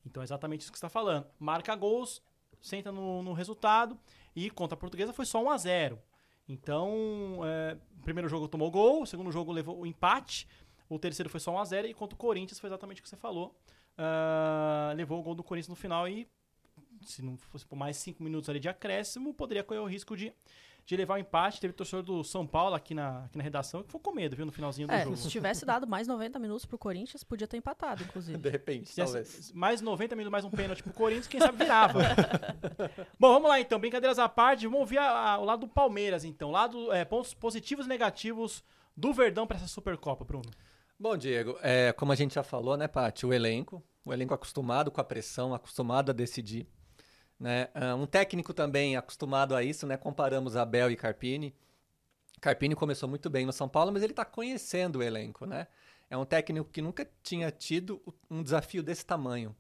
[0.06, 1.26] Então é exatamente isso que você está falando.
[1.40, 2.22] Marca gols,
[2.62, 4.00] senta no, no, resultado
[4.36, 6.00] e contra a portuguesa foi só 1 a 0
[6.48, 10.48] Então, é, primeiro jogo tomou gol, segundo jogo levou o empate,
[10.90, 13.56] o terceiro foi só 1x0 e contra o Corinthians foi exatamente o que você falou.
[13.98, 16.28] Uh, levou o gol do Corinthians no final e
[17.02, 20.34] se não fosse por mais 5 minutos ali de acréscimo, poderia correr o risco de,
[20.86, 21.60] de levar o empate.
[21.60, 24.46] Teve torcedor do São Paulo aqui na, aqui na redação que ficou com medo, viu,
[24.46, 25.18] no finalzinho do é, jogo.
[25.18, 28.38] Se tivesse dado mais 90 minutos pro Corinthians, podia ter empatado, inclusive.
[28.40, 29.52] De repente, se talvez.
[29.54, 32.00] Mais 90 minutos, mais um pênalti pro Corinthians, quem sabe virava.
[33.20, 36.24] Bom, vamos lá então, brincadeiras à parte, vamos ouvir a, a, o lado do Palmeiras
[36.24, 38.64] então, lado, é, pontos positivos e negativos
[38.96, 40.50] do Verdão para essa Supercopa, Bruno.
[40.98, 44.90] Bom, Diego, é, como a gente já falou, né, Paty, o elenco, o elenco acostumado
[44.90, 46.68] com a pressão, acostumado a decidir.
[47.40, 47.68] Né?
[47.74, 49.98] Ah, um técnico também acostumado a isso, né?
[49.98, 51.56] Comparamos Abel e Carpini.
[52.40, 55.68] Carpini começou muito bem no São Paulo, mas ele está conhecendo o elenco, né?
[56.10, 59.56] É um técnico que nunca tinha tido um desafio desse tamanho.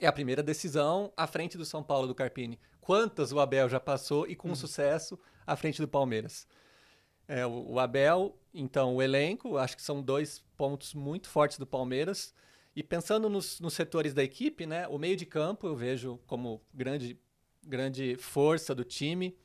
[0.00, 2.60] É a primeira decisão à frente do São Paulo do Carpini.
[2.80, 4.54] Quantas o Abel já passou e com uhum.
[4.54, 6.46] sucesso à frente do Palmeiras.
[7.26, 11.66] É, o, o Abel, então, o elenco, acho que são dois pontos muito fortes do
[11.66, 12.34] Palmeiras.
[12.74, 16.62] E pensando nos, nos setores da equipe, né, o meio de campo eu vejo como
[16.72, 17.18] grande,
[17.62, 19.36] grande força do time.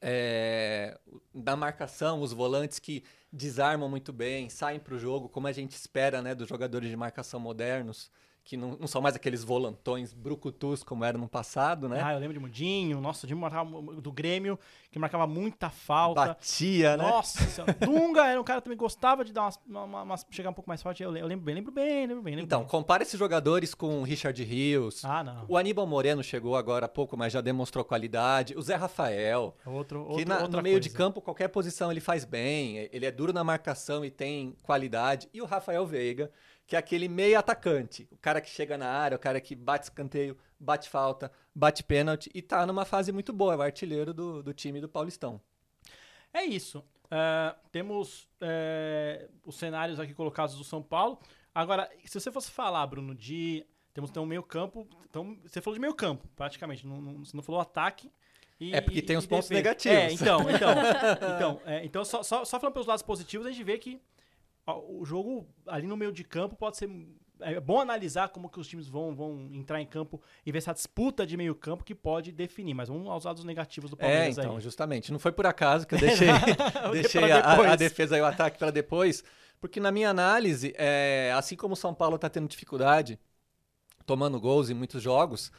[0.00, 0.98] É,
[1.32, 3.02] da marcação, os volantes que
[3.32, 6.96] desarmam muito bem, saem para o jogo, como a gente espera né, dos jogadores de
[6.96, 8.10] marcação modernos
[8.44, 12.02] que não, não, são mais aqueles volantões brucutus como era no passado, né?
[12.04, 14.58] Ah, eu lembro de Mudinho, nossa, de marcava, do Grêmio,
[14.90, 16.26] que marcava muita falta.
[16.26, 17.02] Batia, né?
[17.02, 20.68] Nossa, Dunga era um cara que também gostava de dar umas, uma, chegar um pouco
[20.68, 21.02] mais forte.
[21.02, 22.34] Eu, lembro bem, lembro bem, lembro bem.
[22.34, 22.68] Lembro então, bem.
[22.68, 25.02] compara esses jogadores com o Richard Rios.
[25.06, 25.46] Ah, não.
[25.48, 28.54] O Aníbal Moreno chegou agora há pouco, mas já demonstrou qualidade.
[28.58, 29.56] O Zé Rafael.
[29.64, 30.80] É outro, que na, no meio coisa.
[30.80, 32.90] de campo, qualquer posição ele faz bem.
[32.92, 35.30] Ele é duro na marcação e tem qualidade.
[35.32, 36.30] E o Rafael Veiga
[36.66, 38.08] que é aquele meio atacante.
[38.10, 42.30] O cara que chega na área, o cara que bate escanteio, bate falta, bate pênalti
[42.34, 45.40] e tá numa fase muito boa, é o artilheiro do, do time do Paulistão.
[46.32, 46.84] É isso.
[47.04, 51.18] Uh, temos uh, os cenários aqui colocados do São Paulo.
[51.54, 53.64] Agora, se você fosse falar, Bruno, de.
[53.92, 54.88] Temos então, um meio campo.
[55.08, 56.84] Então, você falou de meio campo, praticamente.
[56.84, 58.10] Não, não, você não falou ataque.
[58.58, 59.96] E, é porque tem os pontos negativos.
[59.96, 60.70] É, então, então.
[61.36, 64.00] então, é, então só, só, só falando pelos lados positivos, a gente vê que
[64.66, 66.88] o jogo ali no meio de campo pode ser
[67.40, 70.72] é bom analisar como que os times vão, vão entrar em campo e ver essa
[70.72, 72.74] disputa de meio campo que pode definir.
[72.74, 74.62] Mas vamos aos lados negativos do Palmeiras É, então, aí.
[74.62, 75.12] justamente.
[75.12, 76.28] Não foi por acaso que eu deixei,
[76.92, 79.24] deixei a, a, defesa e o ataque para depois,
[79.60, 83.18] porque na minha análise, é, assim como o São Paulo está tendo dificuldade,
[84.06, 85.50] tomando gols em muitos jogos,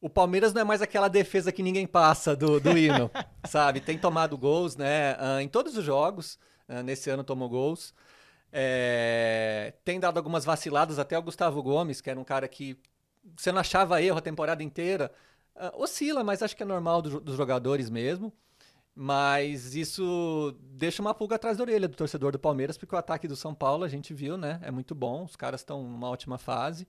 [0.00, 3.10] o Palmeiras não é mais aquela defesa que ninguém passa do, do hino,
[3.48, 3.80] sabe?
[3.80, 5.14] Tem tomado gols, né?
[5.14, 6.38] Uh, em todos os jogos.
[6.68, 7.94] Uh, nesse ano tomou gols.
[8.52, 12.78] É, tem dado algumas vaciladas, até o Gustavo Gomes, que era um cara que
[13.36, 15.12] você não achava erro a temporada inteira.
[15.54, 18.32] Uh, oscila, mas acho que é normal do, dos jogadores mesmo.
[18.94, 23.28] Mas isso deixa uma pulga atrás da orelha do torcedor do Palmeiras, porque o ataque
[23.28, 24.58] do São Paulo a gente viu, né?
[24.62, 26.86] É muito bom, os caras estão numa ótima fase.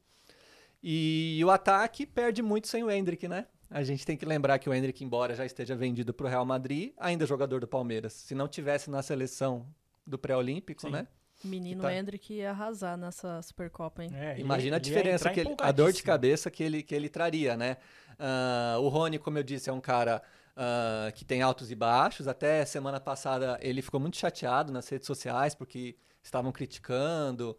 [0.82, 3.45] E o ataque perde muito sem o Hendrick, né?
[3.69, 6.45] A gente tem que lembrar que o Hendrick, embora já esteja vendido para o Real
[6.45, 8.13] Madrid, ainda é jogador do Palmeiras.
[8.13, 9.67] Se não tivesse na seleção
[10.08, 11.08] do pré-olímpico, né?
[11.43, 11.93] Menino tá...
[11.93, 14.12] Hendrick ia arrasar nessa Supercopa, hein?
[14.13, 17.56] É, Imagina a diferença, que ele, a dor de cabeça que ele, que ele traria,
[17.56, 17.78] né?
[18.19, 20.21] Uh, o Rony, como eu disse, é um cara
[20.58, 22.28] uh, que tem altos e baixos.
[22.28, 27.58] Até semana passada ele ficou muito chateado nas redes sociais porque estavam criticando.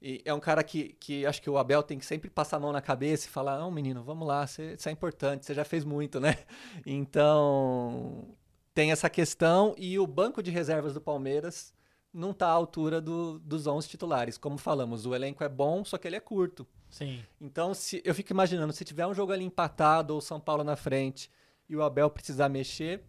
[0.00, 2.60] E é um cara que, que acho que o Abel tem que sempre passar a
[2.60, 5.84] mão na cabeça e falar: não, menino, vamos lá, você, é importante, você já fez
[5.84, 6.36] muito, né?
[6.86, 8.28] Então,
[8.74, 9.74] tem essa questão.
[9.76, 11.74] E o banco de reservas do Palmeiras
[12.16, 14.38] não está à altura do, dos 11 titulares.
[14.38, 16.66] Como falamos, o elenco é bom, só que ele é curto.
[16.88, 17.22] Sim.
[17.40, 20.76] Então, se, eu fico imaginando, se tiver um jogo ali empatado ou São Paulo na
[20.76, 21.30] frente
[21.68, 23.02] e o Abel precisar mexer,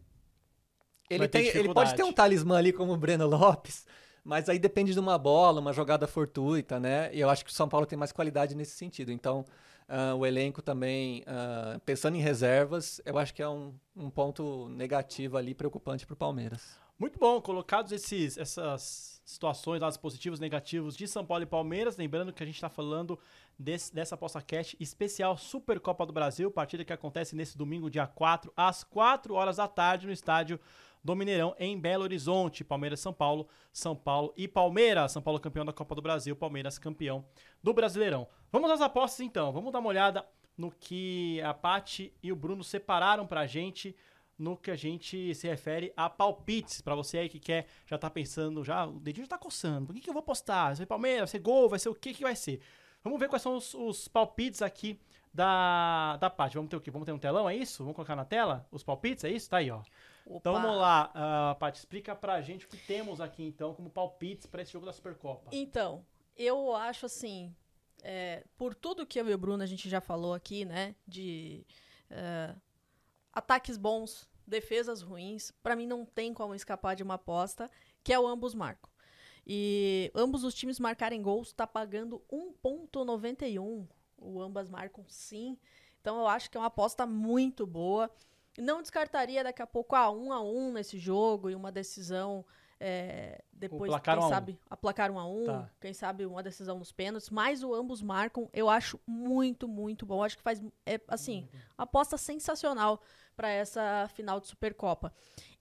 [1.10, 3.86] ele, tem, ele pode ter um talismã ali como o Breno Lopes,
[4.26, 7.10] mas aí depende de uma bola, uma jogada fortuita, né?
[7.14, 9.10] E eu acho que o São Paulo tem mais qualidade nesse sentido.
[9.10, 9.46] Então,
[9.88, 14.68] uh, o elenco também, uh, pensando em reservas, eu acho que é um, um ponto
[14.68, 16.78] negativo ali, preocupante para o Palmeiras.
[17.00, 21.96] Muito bom, colocados esses, essas situações, lados positivos, negativos de São Paulo e Palmeiras.
[21.96, 23.20] Lembrando que a gente está falando
[23.58, 28.52] desse, dessa aposta cash especial Supercopa do Brasil, partida que acontece nesse domingo, dia 4,
[28.58, 30.60] às 4 horas da tarde, no estádio
[31.04, 32.64] do Mineirão, em Belo Horizonte.
[32.64, 35.12] Palmeiras, São Paulo, São Paulo e Palmeiras.
[35.12, 37.24] São Paulo campeão da Copa do Brasil, Palmeiras campeão
[37.62, 38.28] do Brasileirão.
[38.52, 40.26] Vamos às apostas então, vamos dar uma olhada
[40.58, 43.96] no que a Pati e o Bruno separaram pra gente
[44.38, 46.82] no que a gente se refere a palpites.
[46.82, 49.92] Para você aí que quer, já tá pensando, já o dedinho já tá coçando.
[49.92, 50.68] O que, que eu vou postar?
[50.68, 52.62] Vai ser Palmeiras, vai ser gol, vai ser o que que vai ser?
[53.04, 55.00] Vamos ver quais são os, os palpites aqui
[55.34, 56.56] da, da Paty.
[56.56, 56.92] Vamos ter o quê?
[56.92, 57.84] Vamos ter um telão, é isso?
[57.84, 59.50] Vamos colocar na tela os palpites, é isso?
[59.50, 59.82] Tá aí, ó.
[60.26, 60.40] Opa.
[60.40, 64.46] Então vamos lá, uh, Paty, explica pra gente o que temos aqui então como palpites
[64.46, 65.50] para esse jogo da Supercopa.
[65.54, 67.56] Então, eu acho assim,
[68.04, 71.66] é, por tudo que eu e o Bruno a gente já falou aqui, né, de
[72.12, 72.60] uh,
[73.38, 77.70] ataques bons, defesas ruins, para mim não tem como escapar de uma aposta,
[78.04, 78.90] que é o ambos marcam.
[79.46, 83.88] E ambos os times marcarem gols tá pagando 1.91.
[84.18, 85.58] O ambas marcam sim.
[86.02, 88.10] Então eu acho que é uma aposta muito boa.
[88.58, 92.44] Não descartaria daqui a pouco a ah, um a um nesse jogo e uma decisão
[92.80, 95.70] é, depois, quem um sabe, aplacar um a um, tá.
[95.82, 100.24] quem sabe uma decisão nos pênaltis, mas o ambos marcam, eu acho muito, muito bom.
[100.24, 101.60] Acho que faz, é, assim, uhum.
[101.78, 103.02] aposta sensacional
[103.38, 105.14] para essa final de Supercopa.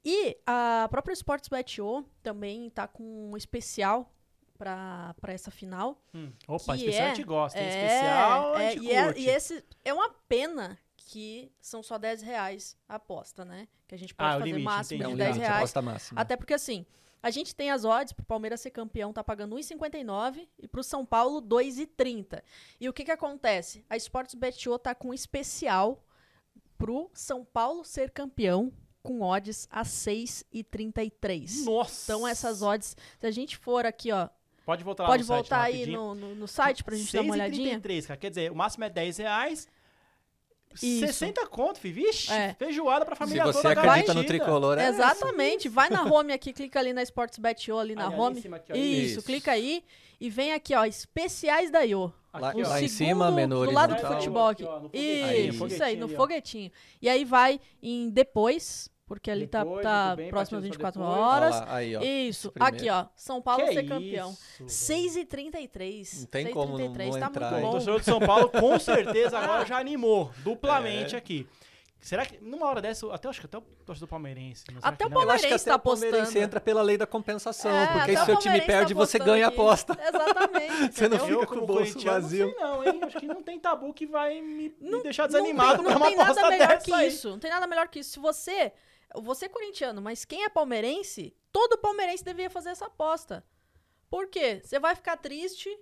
[0.03, 4.11] E a própria Sportsbet.io também está com um especial
[4.57, 6.03] para essa final.
[6.15, 6.33] Hum.
[6.49, 9.29] Opa, especial é, a gente gosta, é, especial a é, gente é, e, é, e
[9.29, 13.69] esse é uma pena que são só 10 reais a aposta, né?
[13.87, 15.13] Que a gente pode ah, fazer limite, máximo entendi.
[15.13, 15.75] de 10 reais.
[16.17, 16.87] Até porque assim,
[17.23, 21.05] a gente tem as odds pro Palmeiras ser campeão, tá pagando 1,59 e pro São
[21.05, 22.43] Paulo 2,30.
[22.81, 23.85] E o que que acontece?
[23.91, 26.06] A Sportsbet.io tá com um especial
[26.77, 31.65] pro São Paulo ser campeão com odds a 6,33.
[31.65, 32.13] Nossa!
[32.13, 34.29] Então essas odds, se a gente for aqui, ó,
[34.65, 37.71] Pode voltar Pode voltar aí no, no, no, site pra gente dar uma olhadinha.
[37.71, 38.19] 33, cara.
[38.19, 39.69] Quer dizer, o máximo é 10 reais.
[40.83, 41.07] Isso.
[41.07, 41.93] 60 conto, fi.
[41.93, 42.55] Vixe, é.
[42.55, 43.53] feijoada pra família toda.
[43.53, 45.69] Se você toda acredita no tricolor, é Exatamente.
[45.69, 48.41] Vai na home aqui, clica ali na Sportsbet.io ali na home.
[48.41, 49.85] Aqui, ó, isso, isso, clica aí
[50.21, 52.13] e vem aqui, ó, especiais da IO.
[52.41, 53.71] Lá, lá em cima, menores.
[53.71, 54.65] Do lado do futebol aqui.
[54.93, 56.71] Isso, isso aí, no foguetinho.
[57.01, 61.19] E aí vai em depois, porque ali tá, depois, tá bem, próximo às 24 depois.
[61.19, 61.61] horas.
[61.61, 62.53] Lá, aí, ó, isso.
[62.59, 63.07] Aqui, ó.
[63.15, 64.37] São Paulo que ser campeão.
[64.63, 66.21] 6h33.
[66.21, 67.51] Não tem 6 como não, não tá entrar.
[67.53, 67.69] Muito bom.
[67.69, 71.19] O torcedor de São Paulo com certeza agora já animou duplamente é.
[71.19, 71.47] aqui.
[72.07, 74.65] Será que numa hora dessa, até acho que até o torcedor palmeirense.
[74.81, 76.07] Até o palmeirense está apostando.
[76.07, 79.19] O palmeirense entra pela lei da compensação, é, porque se seu time perde, tá você
[79.19, 79.99] ganha a aposta.
[80.01, 80.95] Exatamente.
[80.95, 82.47] você não fica com o bolso vazio.
[82.47, 83.01] Não, sei não, hein?
[83.03, 86.07] Acho que não tem tabu que vai me, não, me deixar desanimado não tem, não
[86.07, 87.09] tem nada melhor que aí.
[87.09, 87.29] isso.
[87.29, 88.11] Não tem nada melhor que isso.
[88.13, 88.73] Se você,
[89.13, 93.45] você é corintiano, mas quem é palmeirense, todo palmeirense deveria fazer essa aposta.
[94.09, 94.61] Por quê?
[94.63, 95.77] Você vai ficar triste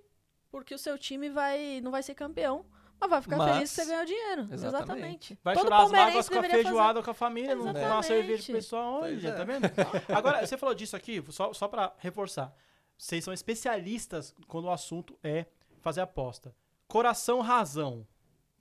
[0.49, 2.65] porque o seu time vai não vai ser campeão.
[2.99, 4.41] Mas vai ficar Mas, feliz que você ganhou dinheiro.
[4.51, 4.65] Exatamente.
[4.65, 5.39] exatamente.
[5.43, 7.03] Vai Todo chorar as mágoas com a feijoada fazer...
[7.03, 9.01] com a família, não tomar uma cerveja pro pessoal.
[9.01, 9.31] Olha, é.
[9.31, 9.65] tá vendo?
[10.09, 12.53] Agora, você falou disso aqui, só, só pra reforçar.
[12.97, 15.45] Vocês são especialistas quando o assunto é
[15.81, 16.55] fazer aposta.
[16.87, 18.07] Coração, razão.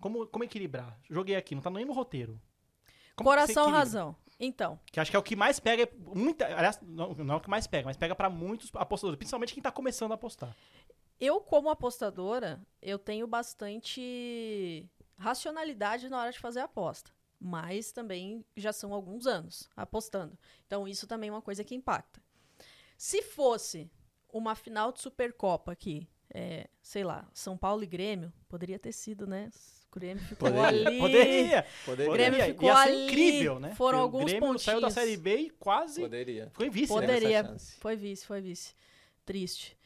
[0.01, 0.99] Como, como equilibrar?
[1.09, 2.41] Joguei aqui, não tá nem no roteiro.
[3.17, 4.17] Como Coração, razão.
[4.39, 5.89] Então, Que acho que é o que mais pega.
[5.97, 9.55] Muita, aliás, não, não é o que mais pega, mas pega pra muitos apostadores, principalmente
[9.55, 10.55] quem tá começando a apostar.
[11.25, 17.11] Eu como apostadora, eu tenho bastante racionalidade na hora de fazer a aposta.
[17.41, 20.39] Mas também já são alguns anos apostando.
[20.67, 22.23] Então isso também é uma coisa que impacta.
[22.97, 23.91] Se fosse
[24.33, 29.27] uma final de Supercopa aqui, é, sei lá, São Paulo e Grêmio, poderia ter sido,
[29.27, 29.51] né?
[29.95, 30.89] O Grêmio ficou Poderia.
[30.89, 30.99] ali.
[30.99, 31.67] Poderia!
[31.85, 32.13] Poderia.
[32.13, 32.55] Grêmio poderia.
[32.55, 33.75] ficou ali, incrível, né?
[33.75, 34.95] foram Porque alguns O Grêmio saiu da pontinhos.
[34.95, 36.51] Série B e quase Poderia.
[36.53, 37.01] foi vice, né?
[37.01, 37.45] Poderia.
[37.45, 37.77] Chance.
[37.79, 38.75] Foi vice, foi vice.
[39.25, 39.77] Triste.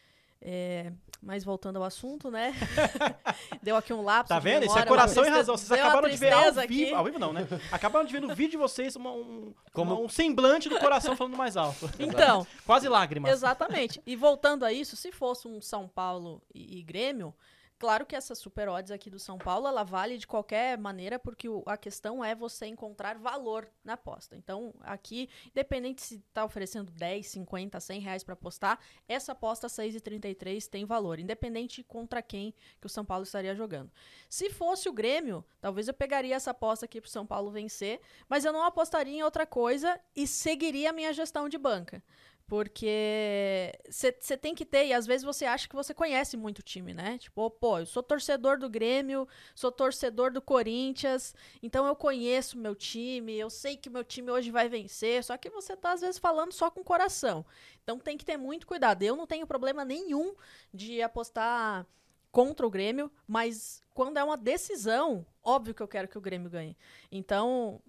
[0.40, 2.54] É, mas voltando ao assunto, né?
[3.62, 4.28] Deu aqui um lapso.
[4.28, 4.64] Tá de vendo?
[4.64, 5.56] Isso é memória, coração e razão.
[5.56, 6.60] Vocês acabaram de ver ao vivo.
[6.60, 6.92] aqui.
[6.92, 7.46] Ao vivo não, né?
[7.72, 11.16] Acabaram de ver no vídeo de vocês uma- um, Como- uma- um semblante do coração
[11.16, 11.90] falando mais alto.
[11.98, 13.32] Então, Quase lágrimas.
[13.32, 14.00] exatamente.
[14.06, 17.34] E voltando a isso, se fosse um São Paulo e, e Grêmio,
[17.78, 21.48] claro que essa super odds aqui do São Paulo, ela vale de qualquer maneira, porque
[21.48, 24.36] o- a questão é você encontrar valor na aposta.
[24.36, 30.66] Então, aqui, independente se tá oferecendo 10, 50, 100 reais para apostar, essa aposta 6,33
[30.66, 33.90] tem valor, independente contra quem que o São Paulo estaria jogando.
[34.28, 38.44] Se fosse o Grêmio, talvez eu pegaria essa aposta aqui pro São Paulo vencer, mas
[38.44, 42.02] eu não apostaria em outra coisa e seguiria a minha gestão de banca.
[42.48, 46.62] Porque você tem que ter, e às vezes você acha que você conhece muito o
[46.62, 47.18] time, né?
[47.18, 52.74] Tipo, pô, eu sou torcedor do Grêmio, sou torcedor do Corinthians, então eu conheço meu
[52.74, 56.18] time, eu sei que meu time hoje vai vencer, só que você tá às vezes
[56.18, 57.44] falando só com o coração.
[57.84, 59.02] Então tem que ter muito cuidado.
[59.02, 60.34] Eu não tenho problema nenhum
[60.72, 61.86] de apostar
[62.32, 66.48] contra o Grêmio, mas quando é uma decisão, óbvio que eu quero que o Grêmio
[66.48, 66.76] ganhe.
[67.12, 67.82] Então,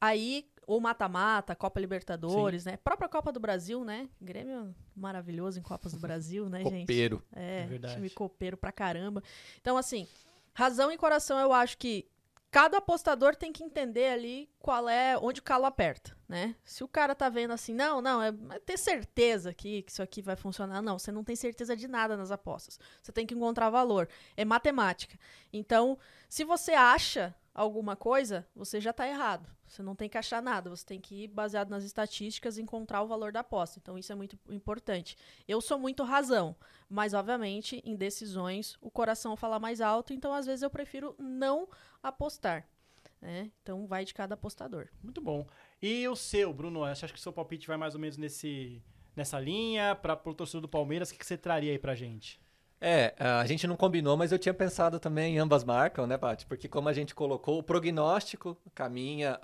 [0.00, 2.76] aí ou mata-mata, Copa Libertadores, né?
[2.76, 4.08] Própria Copa do Brasil, né?
[4.20, 6.80] Grêmio maravilhoso em Copas do Brasil, né, gente?
[6.80, 7.22] Copeiro.
[7.34, 7.94] É, É verdade.
[7.94, 9.22] time copeiro pra caramba.
[9.60, 10.06] Então, assim,
[10.52, 12.08] razão e coração, eu acho que
[12.50, 16.54] cada apostador tem que entender ali qual é, onde o calo aperta, né?
[16.62, 20.00] Se o cara tá vendo assim, não, não, é, é ter certeza aqui que isso
[20.00, 20.80] aqui vai funcionar.
[20.80, 22.78] Não, você não tem certeza de nada nas apostas.
[23.02, 24.08] Você tem que encontrar valor.
[24.36, 25.18] É matemática.
[25.52, 25.98] Então,
[26.28, 29.48] se você acha alguma coisa, você já tá errado.
[29.66, 30.68] Você não tem que achar nada.
[30.68, 33.78] Você tem que ir baseado nas estatísticas encontrar o valor da aposta.
[33.78, 35.16] Então, isso é muito importante.
[35.46, 36.56] Eu sou muito razão,
[36.88, 41.68] mas obviamente em decisões o coração fala mais alto, então às vezes eu prefiro não
[42.02, 42.68] apostar.
[43.22, 43.50] Né?
[43.62, 44.88] Então vai de cada apostador.
[45.02, 45.46] Muito bom.
[45.80, 46.80] E o seu, Bruno?
[46.80, 48.82] Você acha que o seu palpite vai mais ou menos nesse,
[49.16, 49.94] nessa linha?
[49.94, 52.38] Para o torcedor do Palmeiras, o que, que você traria aí pra gente?
[52.80, 56.44] É, a gente não combinou, mas eu tinha pensado também em ambas marcam, né, Paty?
[56.46, 59.38] Porque como a gente colocou, o prognóstico caminha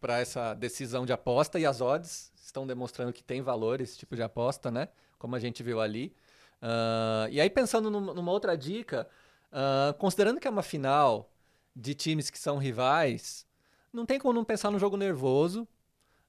[0.00, 4.14] para essa decisão de aposta e as odds estão demonstrando que tem valor esse tipo
[4.14, 4.88] de aposta, né?
[5.18, 6.14] Como a gente viu ali.
[6.62, 9.08] Ah, e aí, pensando num- numa outra dica,
[9.52, 11.30] ah, considerando que é uma final
[11.74, 13.46] de times que são rivais,
[13.92, 15.66] não tem como não pensar no jogo nervoso,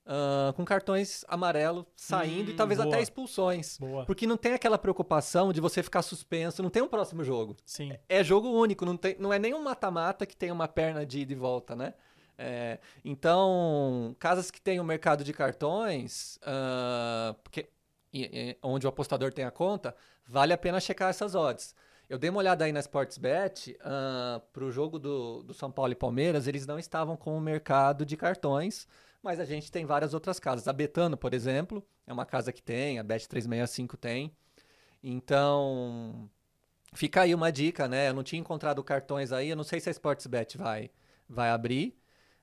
[0.05, 2.89] ah, com cartões amarelo saindo e Hum, talvez boa.
[2.93, 3.77] até expulsões.
[3.77, 4.05] Boa.
[4.05, 7.55] Porque não tem aquela preocupação de você ficar suspenso, não tem um próximo jogo.
[7.65, 7.93] Sim.
[8.09, 11.19] É jogo único, não, tem, não é nem um mata-mata que tem uma perna de
[11.19, 11.93] ida e volta, né?
[12.37, 17.69] É, então, casas que têm o mercado de cartões, ah, porque,
[18.11, 19.95] e- e- onde o apostador tem a conta,
[20.27, 21.75] vale a pena checar essas odds.
[22.09, 23.77] Eu dei uma olhada aí na Sportsbet,
[24.51, 28.05] para o jogo do, do São Paulo e Palmeiras, eles não estavam com o mercado
[28.05, 28.85] de cartões,
[29.21, 30.67] mas a gente tem várias outras casas.
[30.67, 34.35] A Betano, por exemplo, é uma casa que tem, a Bet365 tem.
[35.03, 36.29] Então,
[36.93, 38.09] fica aí uma dica, né?
[38.09, 40.91] Eu não tinha encontrado cartões aí, eu não sei se a Sportsbet vai,
[41.27, 41.97] vai abrir,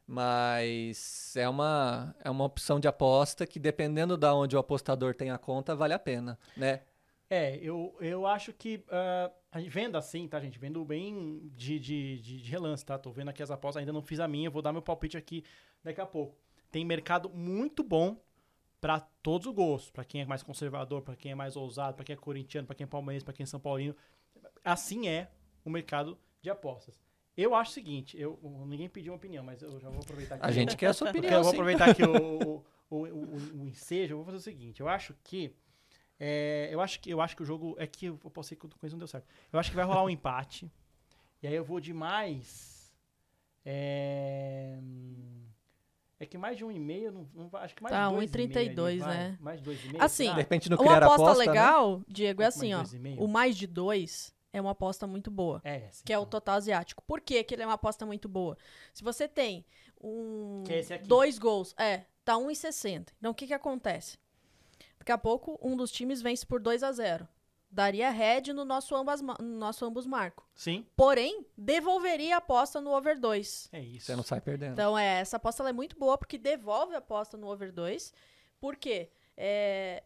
[0.06, 5.30] mas é uma, é uma opção de aposta que, dependendo da onde o apostador tem
[5.30, 6.80] a conta, vale a pena, né?
[7.30, 8.82] É, eu, eu acho que.
[9.56, 10.58] gente vendo assim, tá, gente?
[10.58, 12.98] Vendo bem de, de, de, relance, tá?
[12.98, 15.44] Tô vendo aqui as apostas, ainda não fiz a minha, vou dar meu palpite aqui
[15.84, 16.36] daqui a pouco.
[16.70, 18.20] Tem mercado muito bom
[18.80, 19.90] pra todos os gostos.
[19.90, 22.74] Pra quem é mais conservador, pra quem é mais ousado, pra quem é corintiano, pra
[22.74, 23.94] quem é palmeirense, pra quem é são paulino.
[24.64, 25.30] Assim é
[25.64, 27.00] o mercado de apostas.
[27.36, 30.44] Eu acho o seguinte, eu, ninguém pediu uma opinião, mas eu já vou aproveitar aqui.
[30.44, 34.14] A gente quer a sua opinião, eu vou aproveitar aqui o, o, o, o, ensejo,
[34.14, 35.54] eu vou fazer o seguinte, eu acho que
[36.18, 38.66] é, eu acho que eu acho que o jogo é que eu posso ser que
[38.66, 39.28] coisa não deu certo.
[39.52, 40.68] Eu acho que vai rolar um empate.
[41.40, 42.92] E aí eu vou de mais
[43.64, 44.80] é,
[46.20, 48.30] é que mais de um e meio não, não acho que mais Tá, de dois
[48.34, 49.16] e meio 1,32, ali, vai.
[49.16, 49.38] né?
[49.40, 50.02] Mais de dois e meio.
[50.02, 50.34] Assim, será?
[50.34, 51.50] De repente, não Uma criar aposta, aposta, né?
[51.50, 52.82] legal, Diego, é Mais assim, ó.
[53.22, 55.60] O mais de dois é uma aposta muito boa.
[55.64, 56.30] é, sim, Que é o então.
[56.30, 57.02] total asiático.
[57.06, 58.56] Por que, que ele é uma aposta muito boa?
[58.92, 59.64] Se você tem
[60.00, 61.06] um Que é esse aqui.
[61.06, 63.08] dois gols, é, tá 1,60.
[63.18, 64.18] Então o que que acontece?
[64.98, 67.28] Daqui a pouco um dos times vence por 2 a 0.
[67.70, 70.48] Daria head no nosso, ambas, no nosso ambos marco.
[70.54, 70.86] Sim.
[70.96, 73.68] Porém, devolveria a aposta no over 2.
[73.72, 74.06] É isso.
[74.06, 74.72] Você não sai perdendo.
[74.72, 78.12] Então, é, essa aposta ela é muito boa porque devolve a aposta no over 2.
[78.60, 79.10] Por quê?
[79.36, 80.02] É,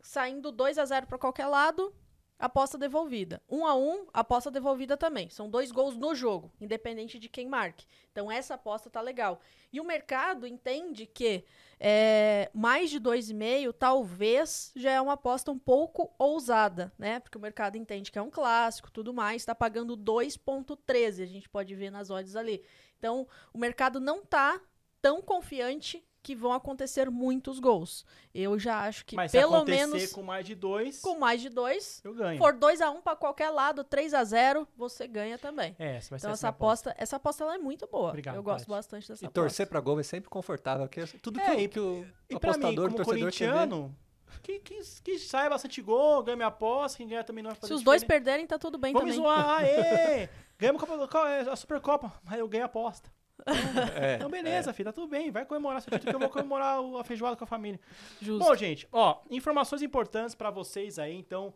[0.00, 1.94] saindo 2 a 0 para qualquer lado,
[2.38, 3.42] aposta devolvida.
[3.48, 5.28] 1 um a 1 um, aposta devolvida também.
[5.30, 7.86] São dois gols no jogo, independente de quem marque.
[8.12, 9.40] Então essa aposta tá legal.
[9.72, 11.44] E o mercado entende que
[11.78, 17.20] é, mais de 2,5 talvez já é uma aposta um pouco ousada, né?
[17.20, 21.48] Porque o mercado entende que é um clássico, tudo mais, está pagando 2,13, a gente
[21.48, 22.62] pode ver nas odds ali.
[22.98, 24.60] Então o mercado não tá
[25.00, 28.04] tão confiante que vão acontecer muitos gols.
[28.34, 31.48] Eu já acho que Mas pelo se menos com mais de dois, com mais de
[31.48, 32.36] dois, eu ganho.
[32.36, 35.76] for 2 a 1 um para qualquer lado, 3 a 0, você ganha também.
[35.78, 36.90] É, essa vai ser Então essa essa aposta.
[36.90, 38.08] aposta, essa aposta ela é muito boa.
[38.08, 39.40] Obrigado, eu gosto bastante dessa E aposta.
[39.40, 40.88] torcer pra gol é sempre confortável.
[40.88, 43.96] Porque tudo que, É, o- e- que o E pra mim, apostador, como torcedor corintiano,
[44.42, 47.68] que, que, que saia bastante gol, ganha minha aposta, quem ganhar também não vai fazer
[47.68, 49.22] Se os dois perderem, tá tudo bem Vamos também.
[49.24, 50.28] zoar, aê!
[50.58, 53.10] Ganhamos a, é a Supercopa, aí eu ganho a aposta.
[53.44, 56.80] É, Então beleza, filho, tá tudo bem, vai comemorar seu título que eu vou comemorar
[56.80, 57.80] o- a feijoada com a família.
[58.20, 58.44] Justo.
[58.44, 61.52] Bom, gente, ó, informações importantes pra vocês aí, então.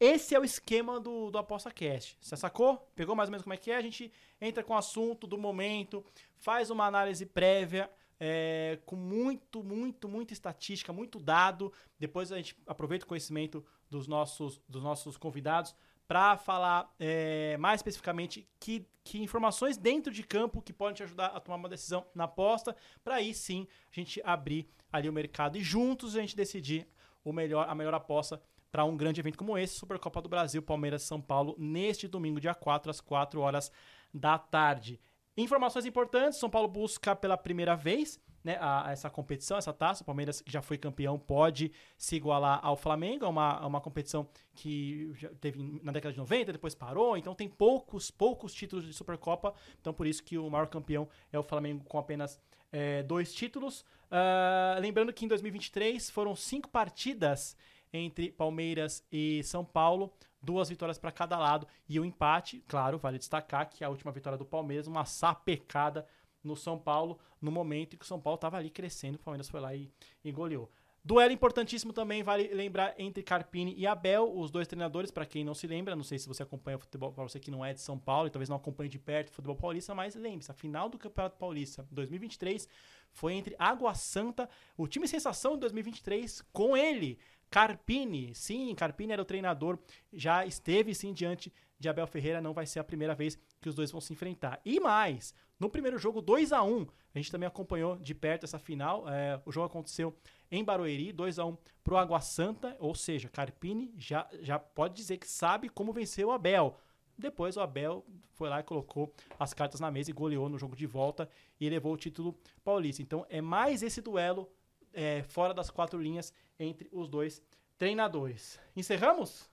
[0.00, 2.16] Esse é o esquema do, do Aposta Cast.
[2.20, 2.76] Você sacou?
[2.96, 3.76] Pegou mais ou menos como é que é?
[3.76, 6.04] A gente entra com o assunto do momento,
[6.38, 7.88] faz uma análise prévia,
[8.18, 11.72] é, com muito, muito, muita estatística, muito dado.
[12.00, 15.72] Depois a gente aproveita o conhecimento dos nossos, dos nossos convidados
[16.12, 21.28] para falar é, mais especificamente que, que informações dentro de campo que podem te ajudar
[21.28, 25.56] a tomar uma decisão na aposta, para aí sim a gente abrir ali o mercado
[25.56, 26.86] e juntos a gente decidir
[27.24, 31.02] o melhor, a melhor aposta para um grande evento como esse, Supercopa do Brasil, Palmeiras
[31.02, 33.72] São Paulo, neste domingo, dia 4, às 4 horas
[34.12, 35.00] da tarde.
[35.34, 40.02] Informações importantes: São Paulo busca pela primeira vez né, a, a essa competição, essa taça.
[40.02, 43.24] O Palmeiras, que já foi campeão, pode se igualar ao Flamengo.
[43.24, 47.16] É uma, é uma competição que teve na década de 90, depois parou.
[47.16, 49.54] Então tem poucos, poucos títulos de Supercopa.
[49.80, 52.40] Então por isso que o maior campeão é o Flamengo com apenas
[52.72, 53.84] é, dois títulos.
[54.14, 57.56] Ah, lembrando que em 2023 foram cinco partidas
[57.90, 60.12] entre Palmeiras e São Paulo,
[60.42, 64.12] duas vitórias para cada lado e o um empate, claro, vale destacar que a última
[64.12, 66.06] vitória do Palmeiras, uma sapecada
[66.42, 69.48] no São Paulo, no momento em que o São Paulo estava ali crescendo, o Palmeiras
[69.48, 69.90] foi lá e,
[70.24, 70.70] e goleou.
[71.04, 75.52] Duelo importantíssimo também, vale lembrar, entre Carpini e Abel, os dois treinadores, para quem não
[75.52, 77.80] se lembra, não sei se você acompanha o futebol, para você que não é de
[77.80, 80.88] São Paulo e talvez não acompanhe de perto o futebol paulista, mas lembre-se, a final
[80.88, 82.68] do Campeonato Paulista 2023
[83.10, 87.18] foi entre Água Santa, o time sensação de 2023, com ele,
[87.50, 88.32] Carpini.
[88.32, 89.80] Sim, Carpini era o treinador,
[90.12, 93.74] já esteve sim diante de Abel Ferreira, não vai ser a primeira vez que os
[93.74, 94.60] dois vão se enfrentar.
[94.64, 98.58] E mais, no primeiro jogo 2 a 1 a gente também acompanhou de perto essa
[98.58, 99.08] final.
[99.08, 100.14] É, o jogo aconteceu
[100.50, 105.18] em Barueri, 2 a 1 pro Água Santa, ou seja, Carpini já, já pode dizer
[105.18, 106.74] que sabe como vencer o Abel.
[107.16, 110.74] Depois o Abel foi lá e colocou as cartas na mesa e goleou no jogo
[110.74, 111.28] de volta
[111.60, 112.34] e levou o título
[112.64, 113.02] paulista.
[113.02, 114.50] Então é mais esse duelo
[114.92, 117.42] é, fora das quatro linhas entre os dois
[117.78, 118.58] treinadores.
[118.74, 119.48] Encerramos?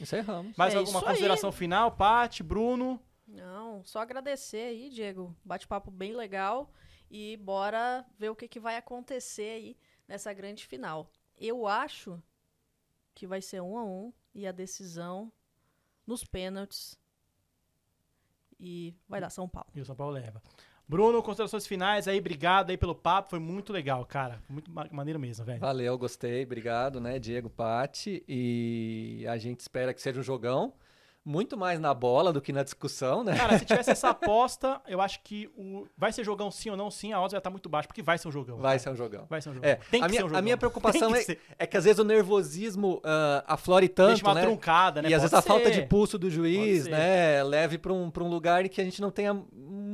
[0.00, 0.54] Encerramos.
[0.56, 1.14] Mais É alguma isso aí.
[1.14, 1.90] consideração final?
[1.92, 3.00] Pati, Bruno?
[3.32, 5.34] Não, só agradecer aí, Diego.
[5.44, 6.70] Bate-papo bem legal.
[7.10, 9.76] E bora ver o que, que vai acontecer aí
[10.06, 11.10] nessa grande final.
[11.38, 12.22] Eu acho
[13.14, 15.30] que vai ser um a um e a decisão
[16.06, 16.98] nos pênaltis.
[18.58, 19.68] E vai dar São Paulo.
[19.74, 20.42] E o São Paulo leva.
[20.86, 24.38] Bruno, considerações finais aí, obrigado aí pelo papo, foi muito legal, cara.
[24.46, 25.60] Foi Muito ma- maneiro mesmo, velho.
[25.60, 26.44] Valeu, gostei.
[26.44, 28.22] Obrigado, né, Diego Patti.
[28.28, 30.74] E a gente espera que seja um jogão.
[31.24, 33.36] Muito mais na bola do que na discussão, né?
[33.36, 36.90] Cara, se tivesse essa aposta, eu acho que o vai ser jogão sim ou não
[36.90, 38.56] sim, a odds vai estar muito baixa, porque vai ser um jogão.
[38.56, 38.78] Vai cara.
[38.80, 39.26] ser um jogão.
[39.30, 39.70] Vai ser um jogão.
[39.70, 40.38] É, Tem que a, minha, ser um jogão.
[40.38, 41.40] a minha preocupação é, que ser.
[41.58, 44.42] é que às vezes o nervosismo ah, aflore tanto, Deixa uma né?
[44.42, 45.10] truncada, né?
[45.10, 45.88] E às Pode vezes a falta de ser.
[45.88, 46.90] pulso do juiz, ser.
[46.90, 49.32] né, leve para um, pra um lugar que a gente não tenha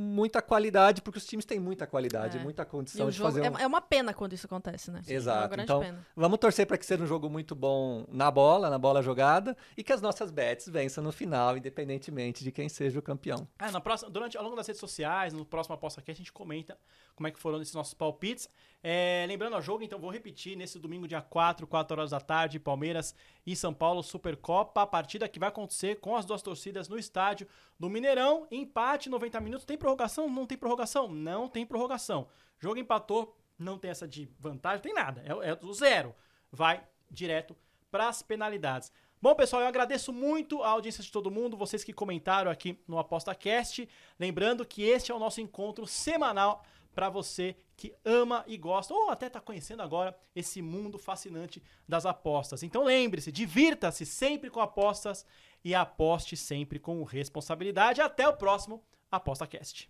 [0.09, 2.41] muita qualidade, porque os times têm muita qualidade, É.
[2.43, 3.57] muita condição de jogo fazer um...
[3.57, 5.01] é, é uma pena quando isso acontece, né?
[5.07, 5.47] É uma Exato.
[5.49, 6.05] grande Então, pena.
[6.15, 9.83] vamos torcer para que seja um jogo muito bom na bola, na bola jogada, e
[9.83, 13.47] que as nossas bets vençam no final, independentemente de quem seja o campeão.
[13.57, 16.33] Ah, na próxima, durante, ao longo das redes sociais, no próximo Aposta Cast, a gente
[16.33, 16.77] comenta
[17.15, 18.49] como é que foram esses nossos palpites.
[18.81, 22.59] É, lembrando ao jogo, então vou repetir, nesse domingo, dia 4, 4 horas da tarde,
[22.59, 23.13] Palmeiras
[23.45, 27.45] e São Paulo, Supercopa, a partida que vai acontecer com as duas torcidas no estádio
[27.77, 30.29] do Mineirão, empate, 90 minutos, tem prorrogação?
[30.29, 31.09] Não tem prorrogação?
[31.09, 32.29] Não tem prorrogação.
[32.57, 36.15] Jogo empatou, não tem essa de vantagem, tem nada, é, é do zero.
[36.49, 37.55] Vai direto
[37.91, 38.91] para as penalidades.
[39.21, 42.97] Bom, pessoal, eu agradeço muito a audiência de todo mundo, vocês que comentaram aqui no
[42.97, 43.89] ApostaCast.
[44.17, 46.63] Lembrando que este é o nosso encontro semanal
[46.95, 52.05] para você que ama e gosta, ou até está conhecendo agora esse mundo fascinante das
[52.05, 52.61] apostas.
[52.61, 55.25] Então lembre-se, divirta-se sempre com apostas
[55.63, 58.01] e aposte sempre com responsabilidade.
[58.01, 59.89] Até o próximo ApostaCast.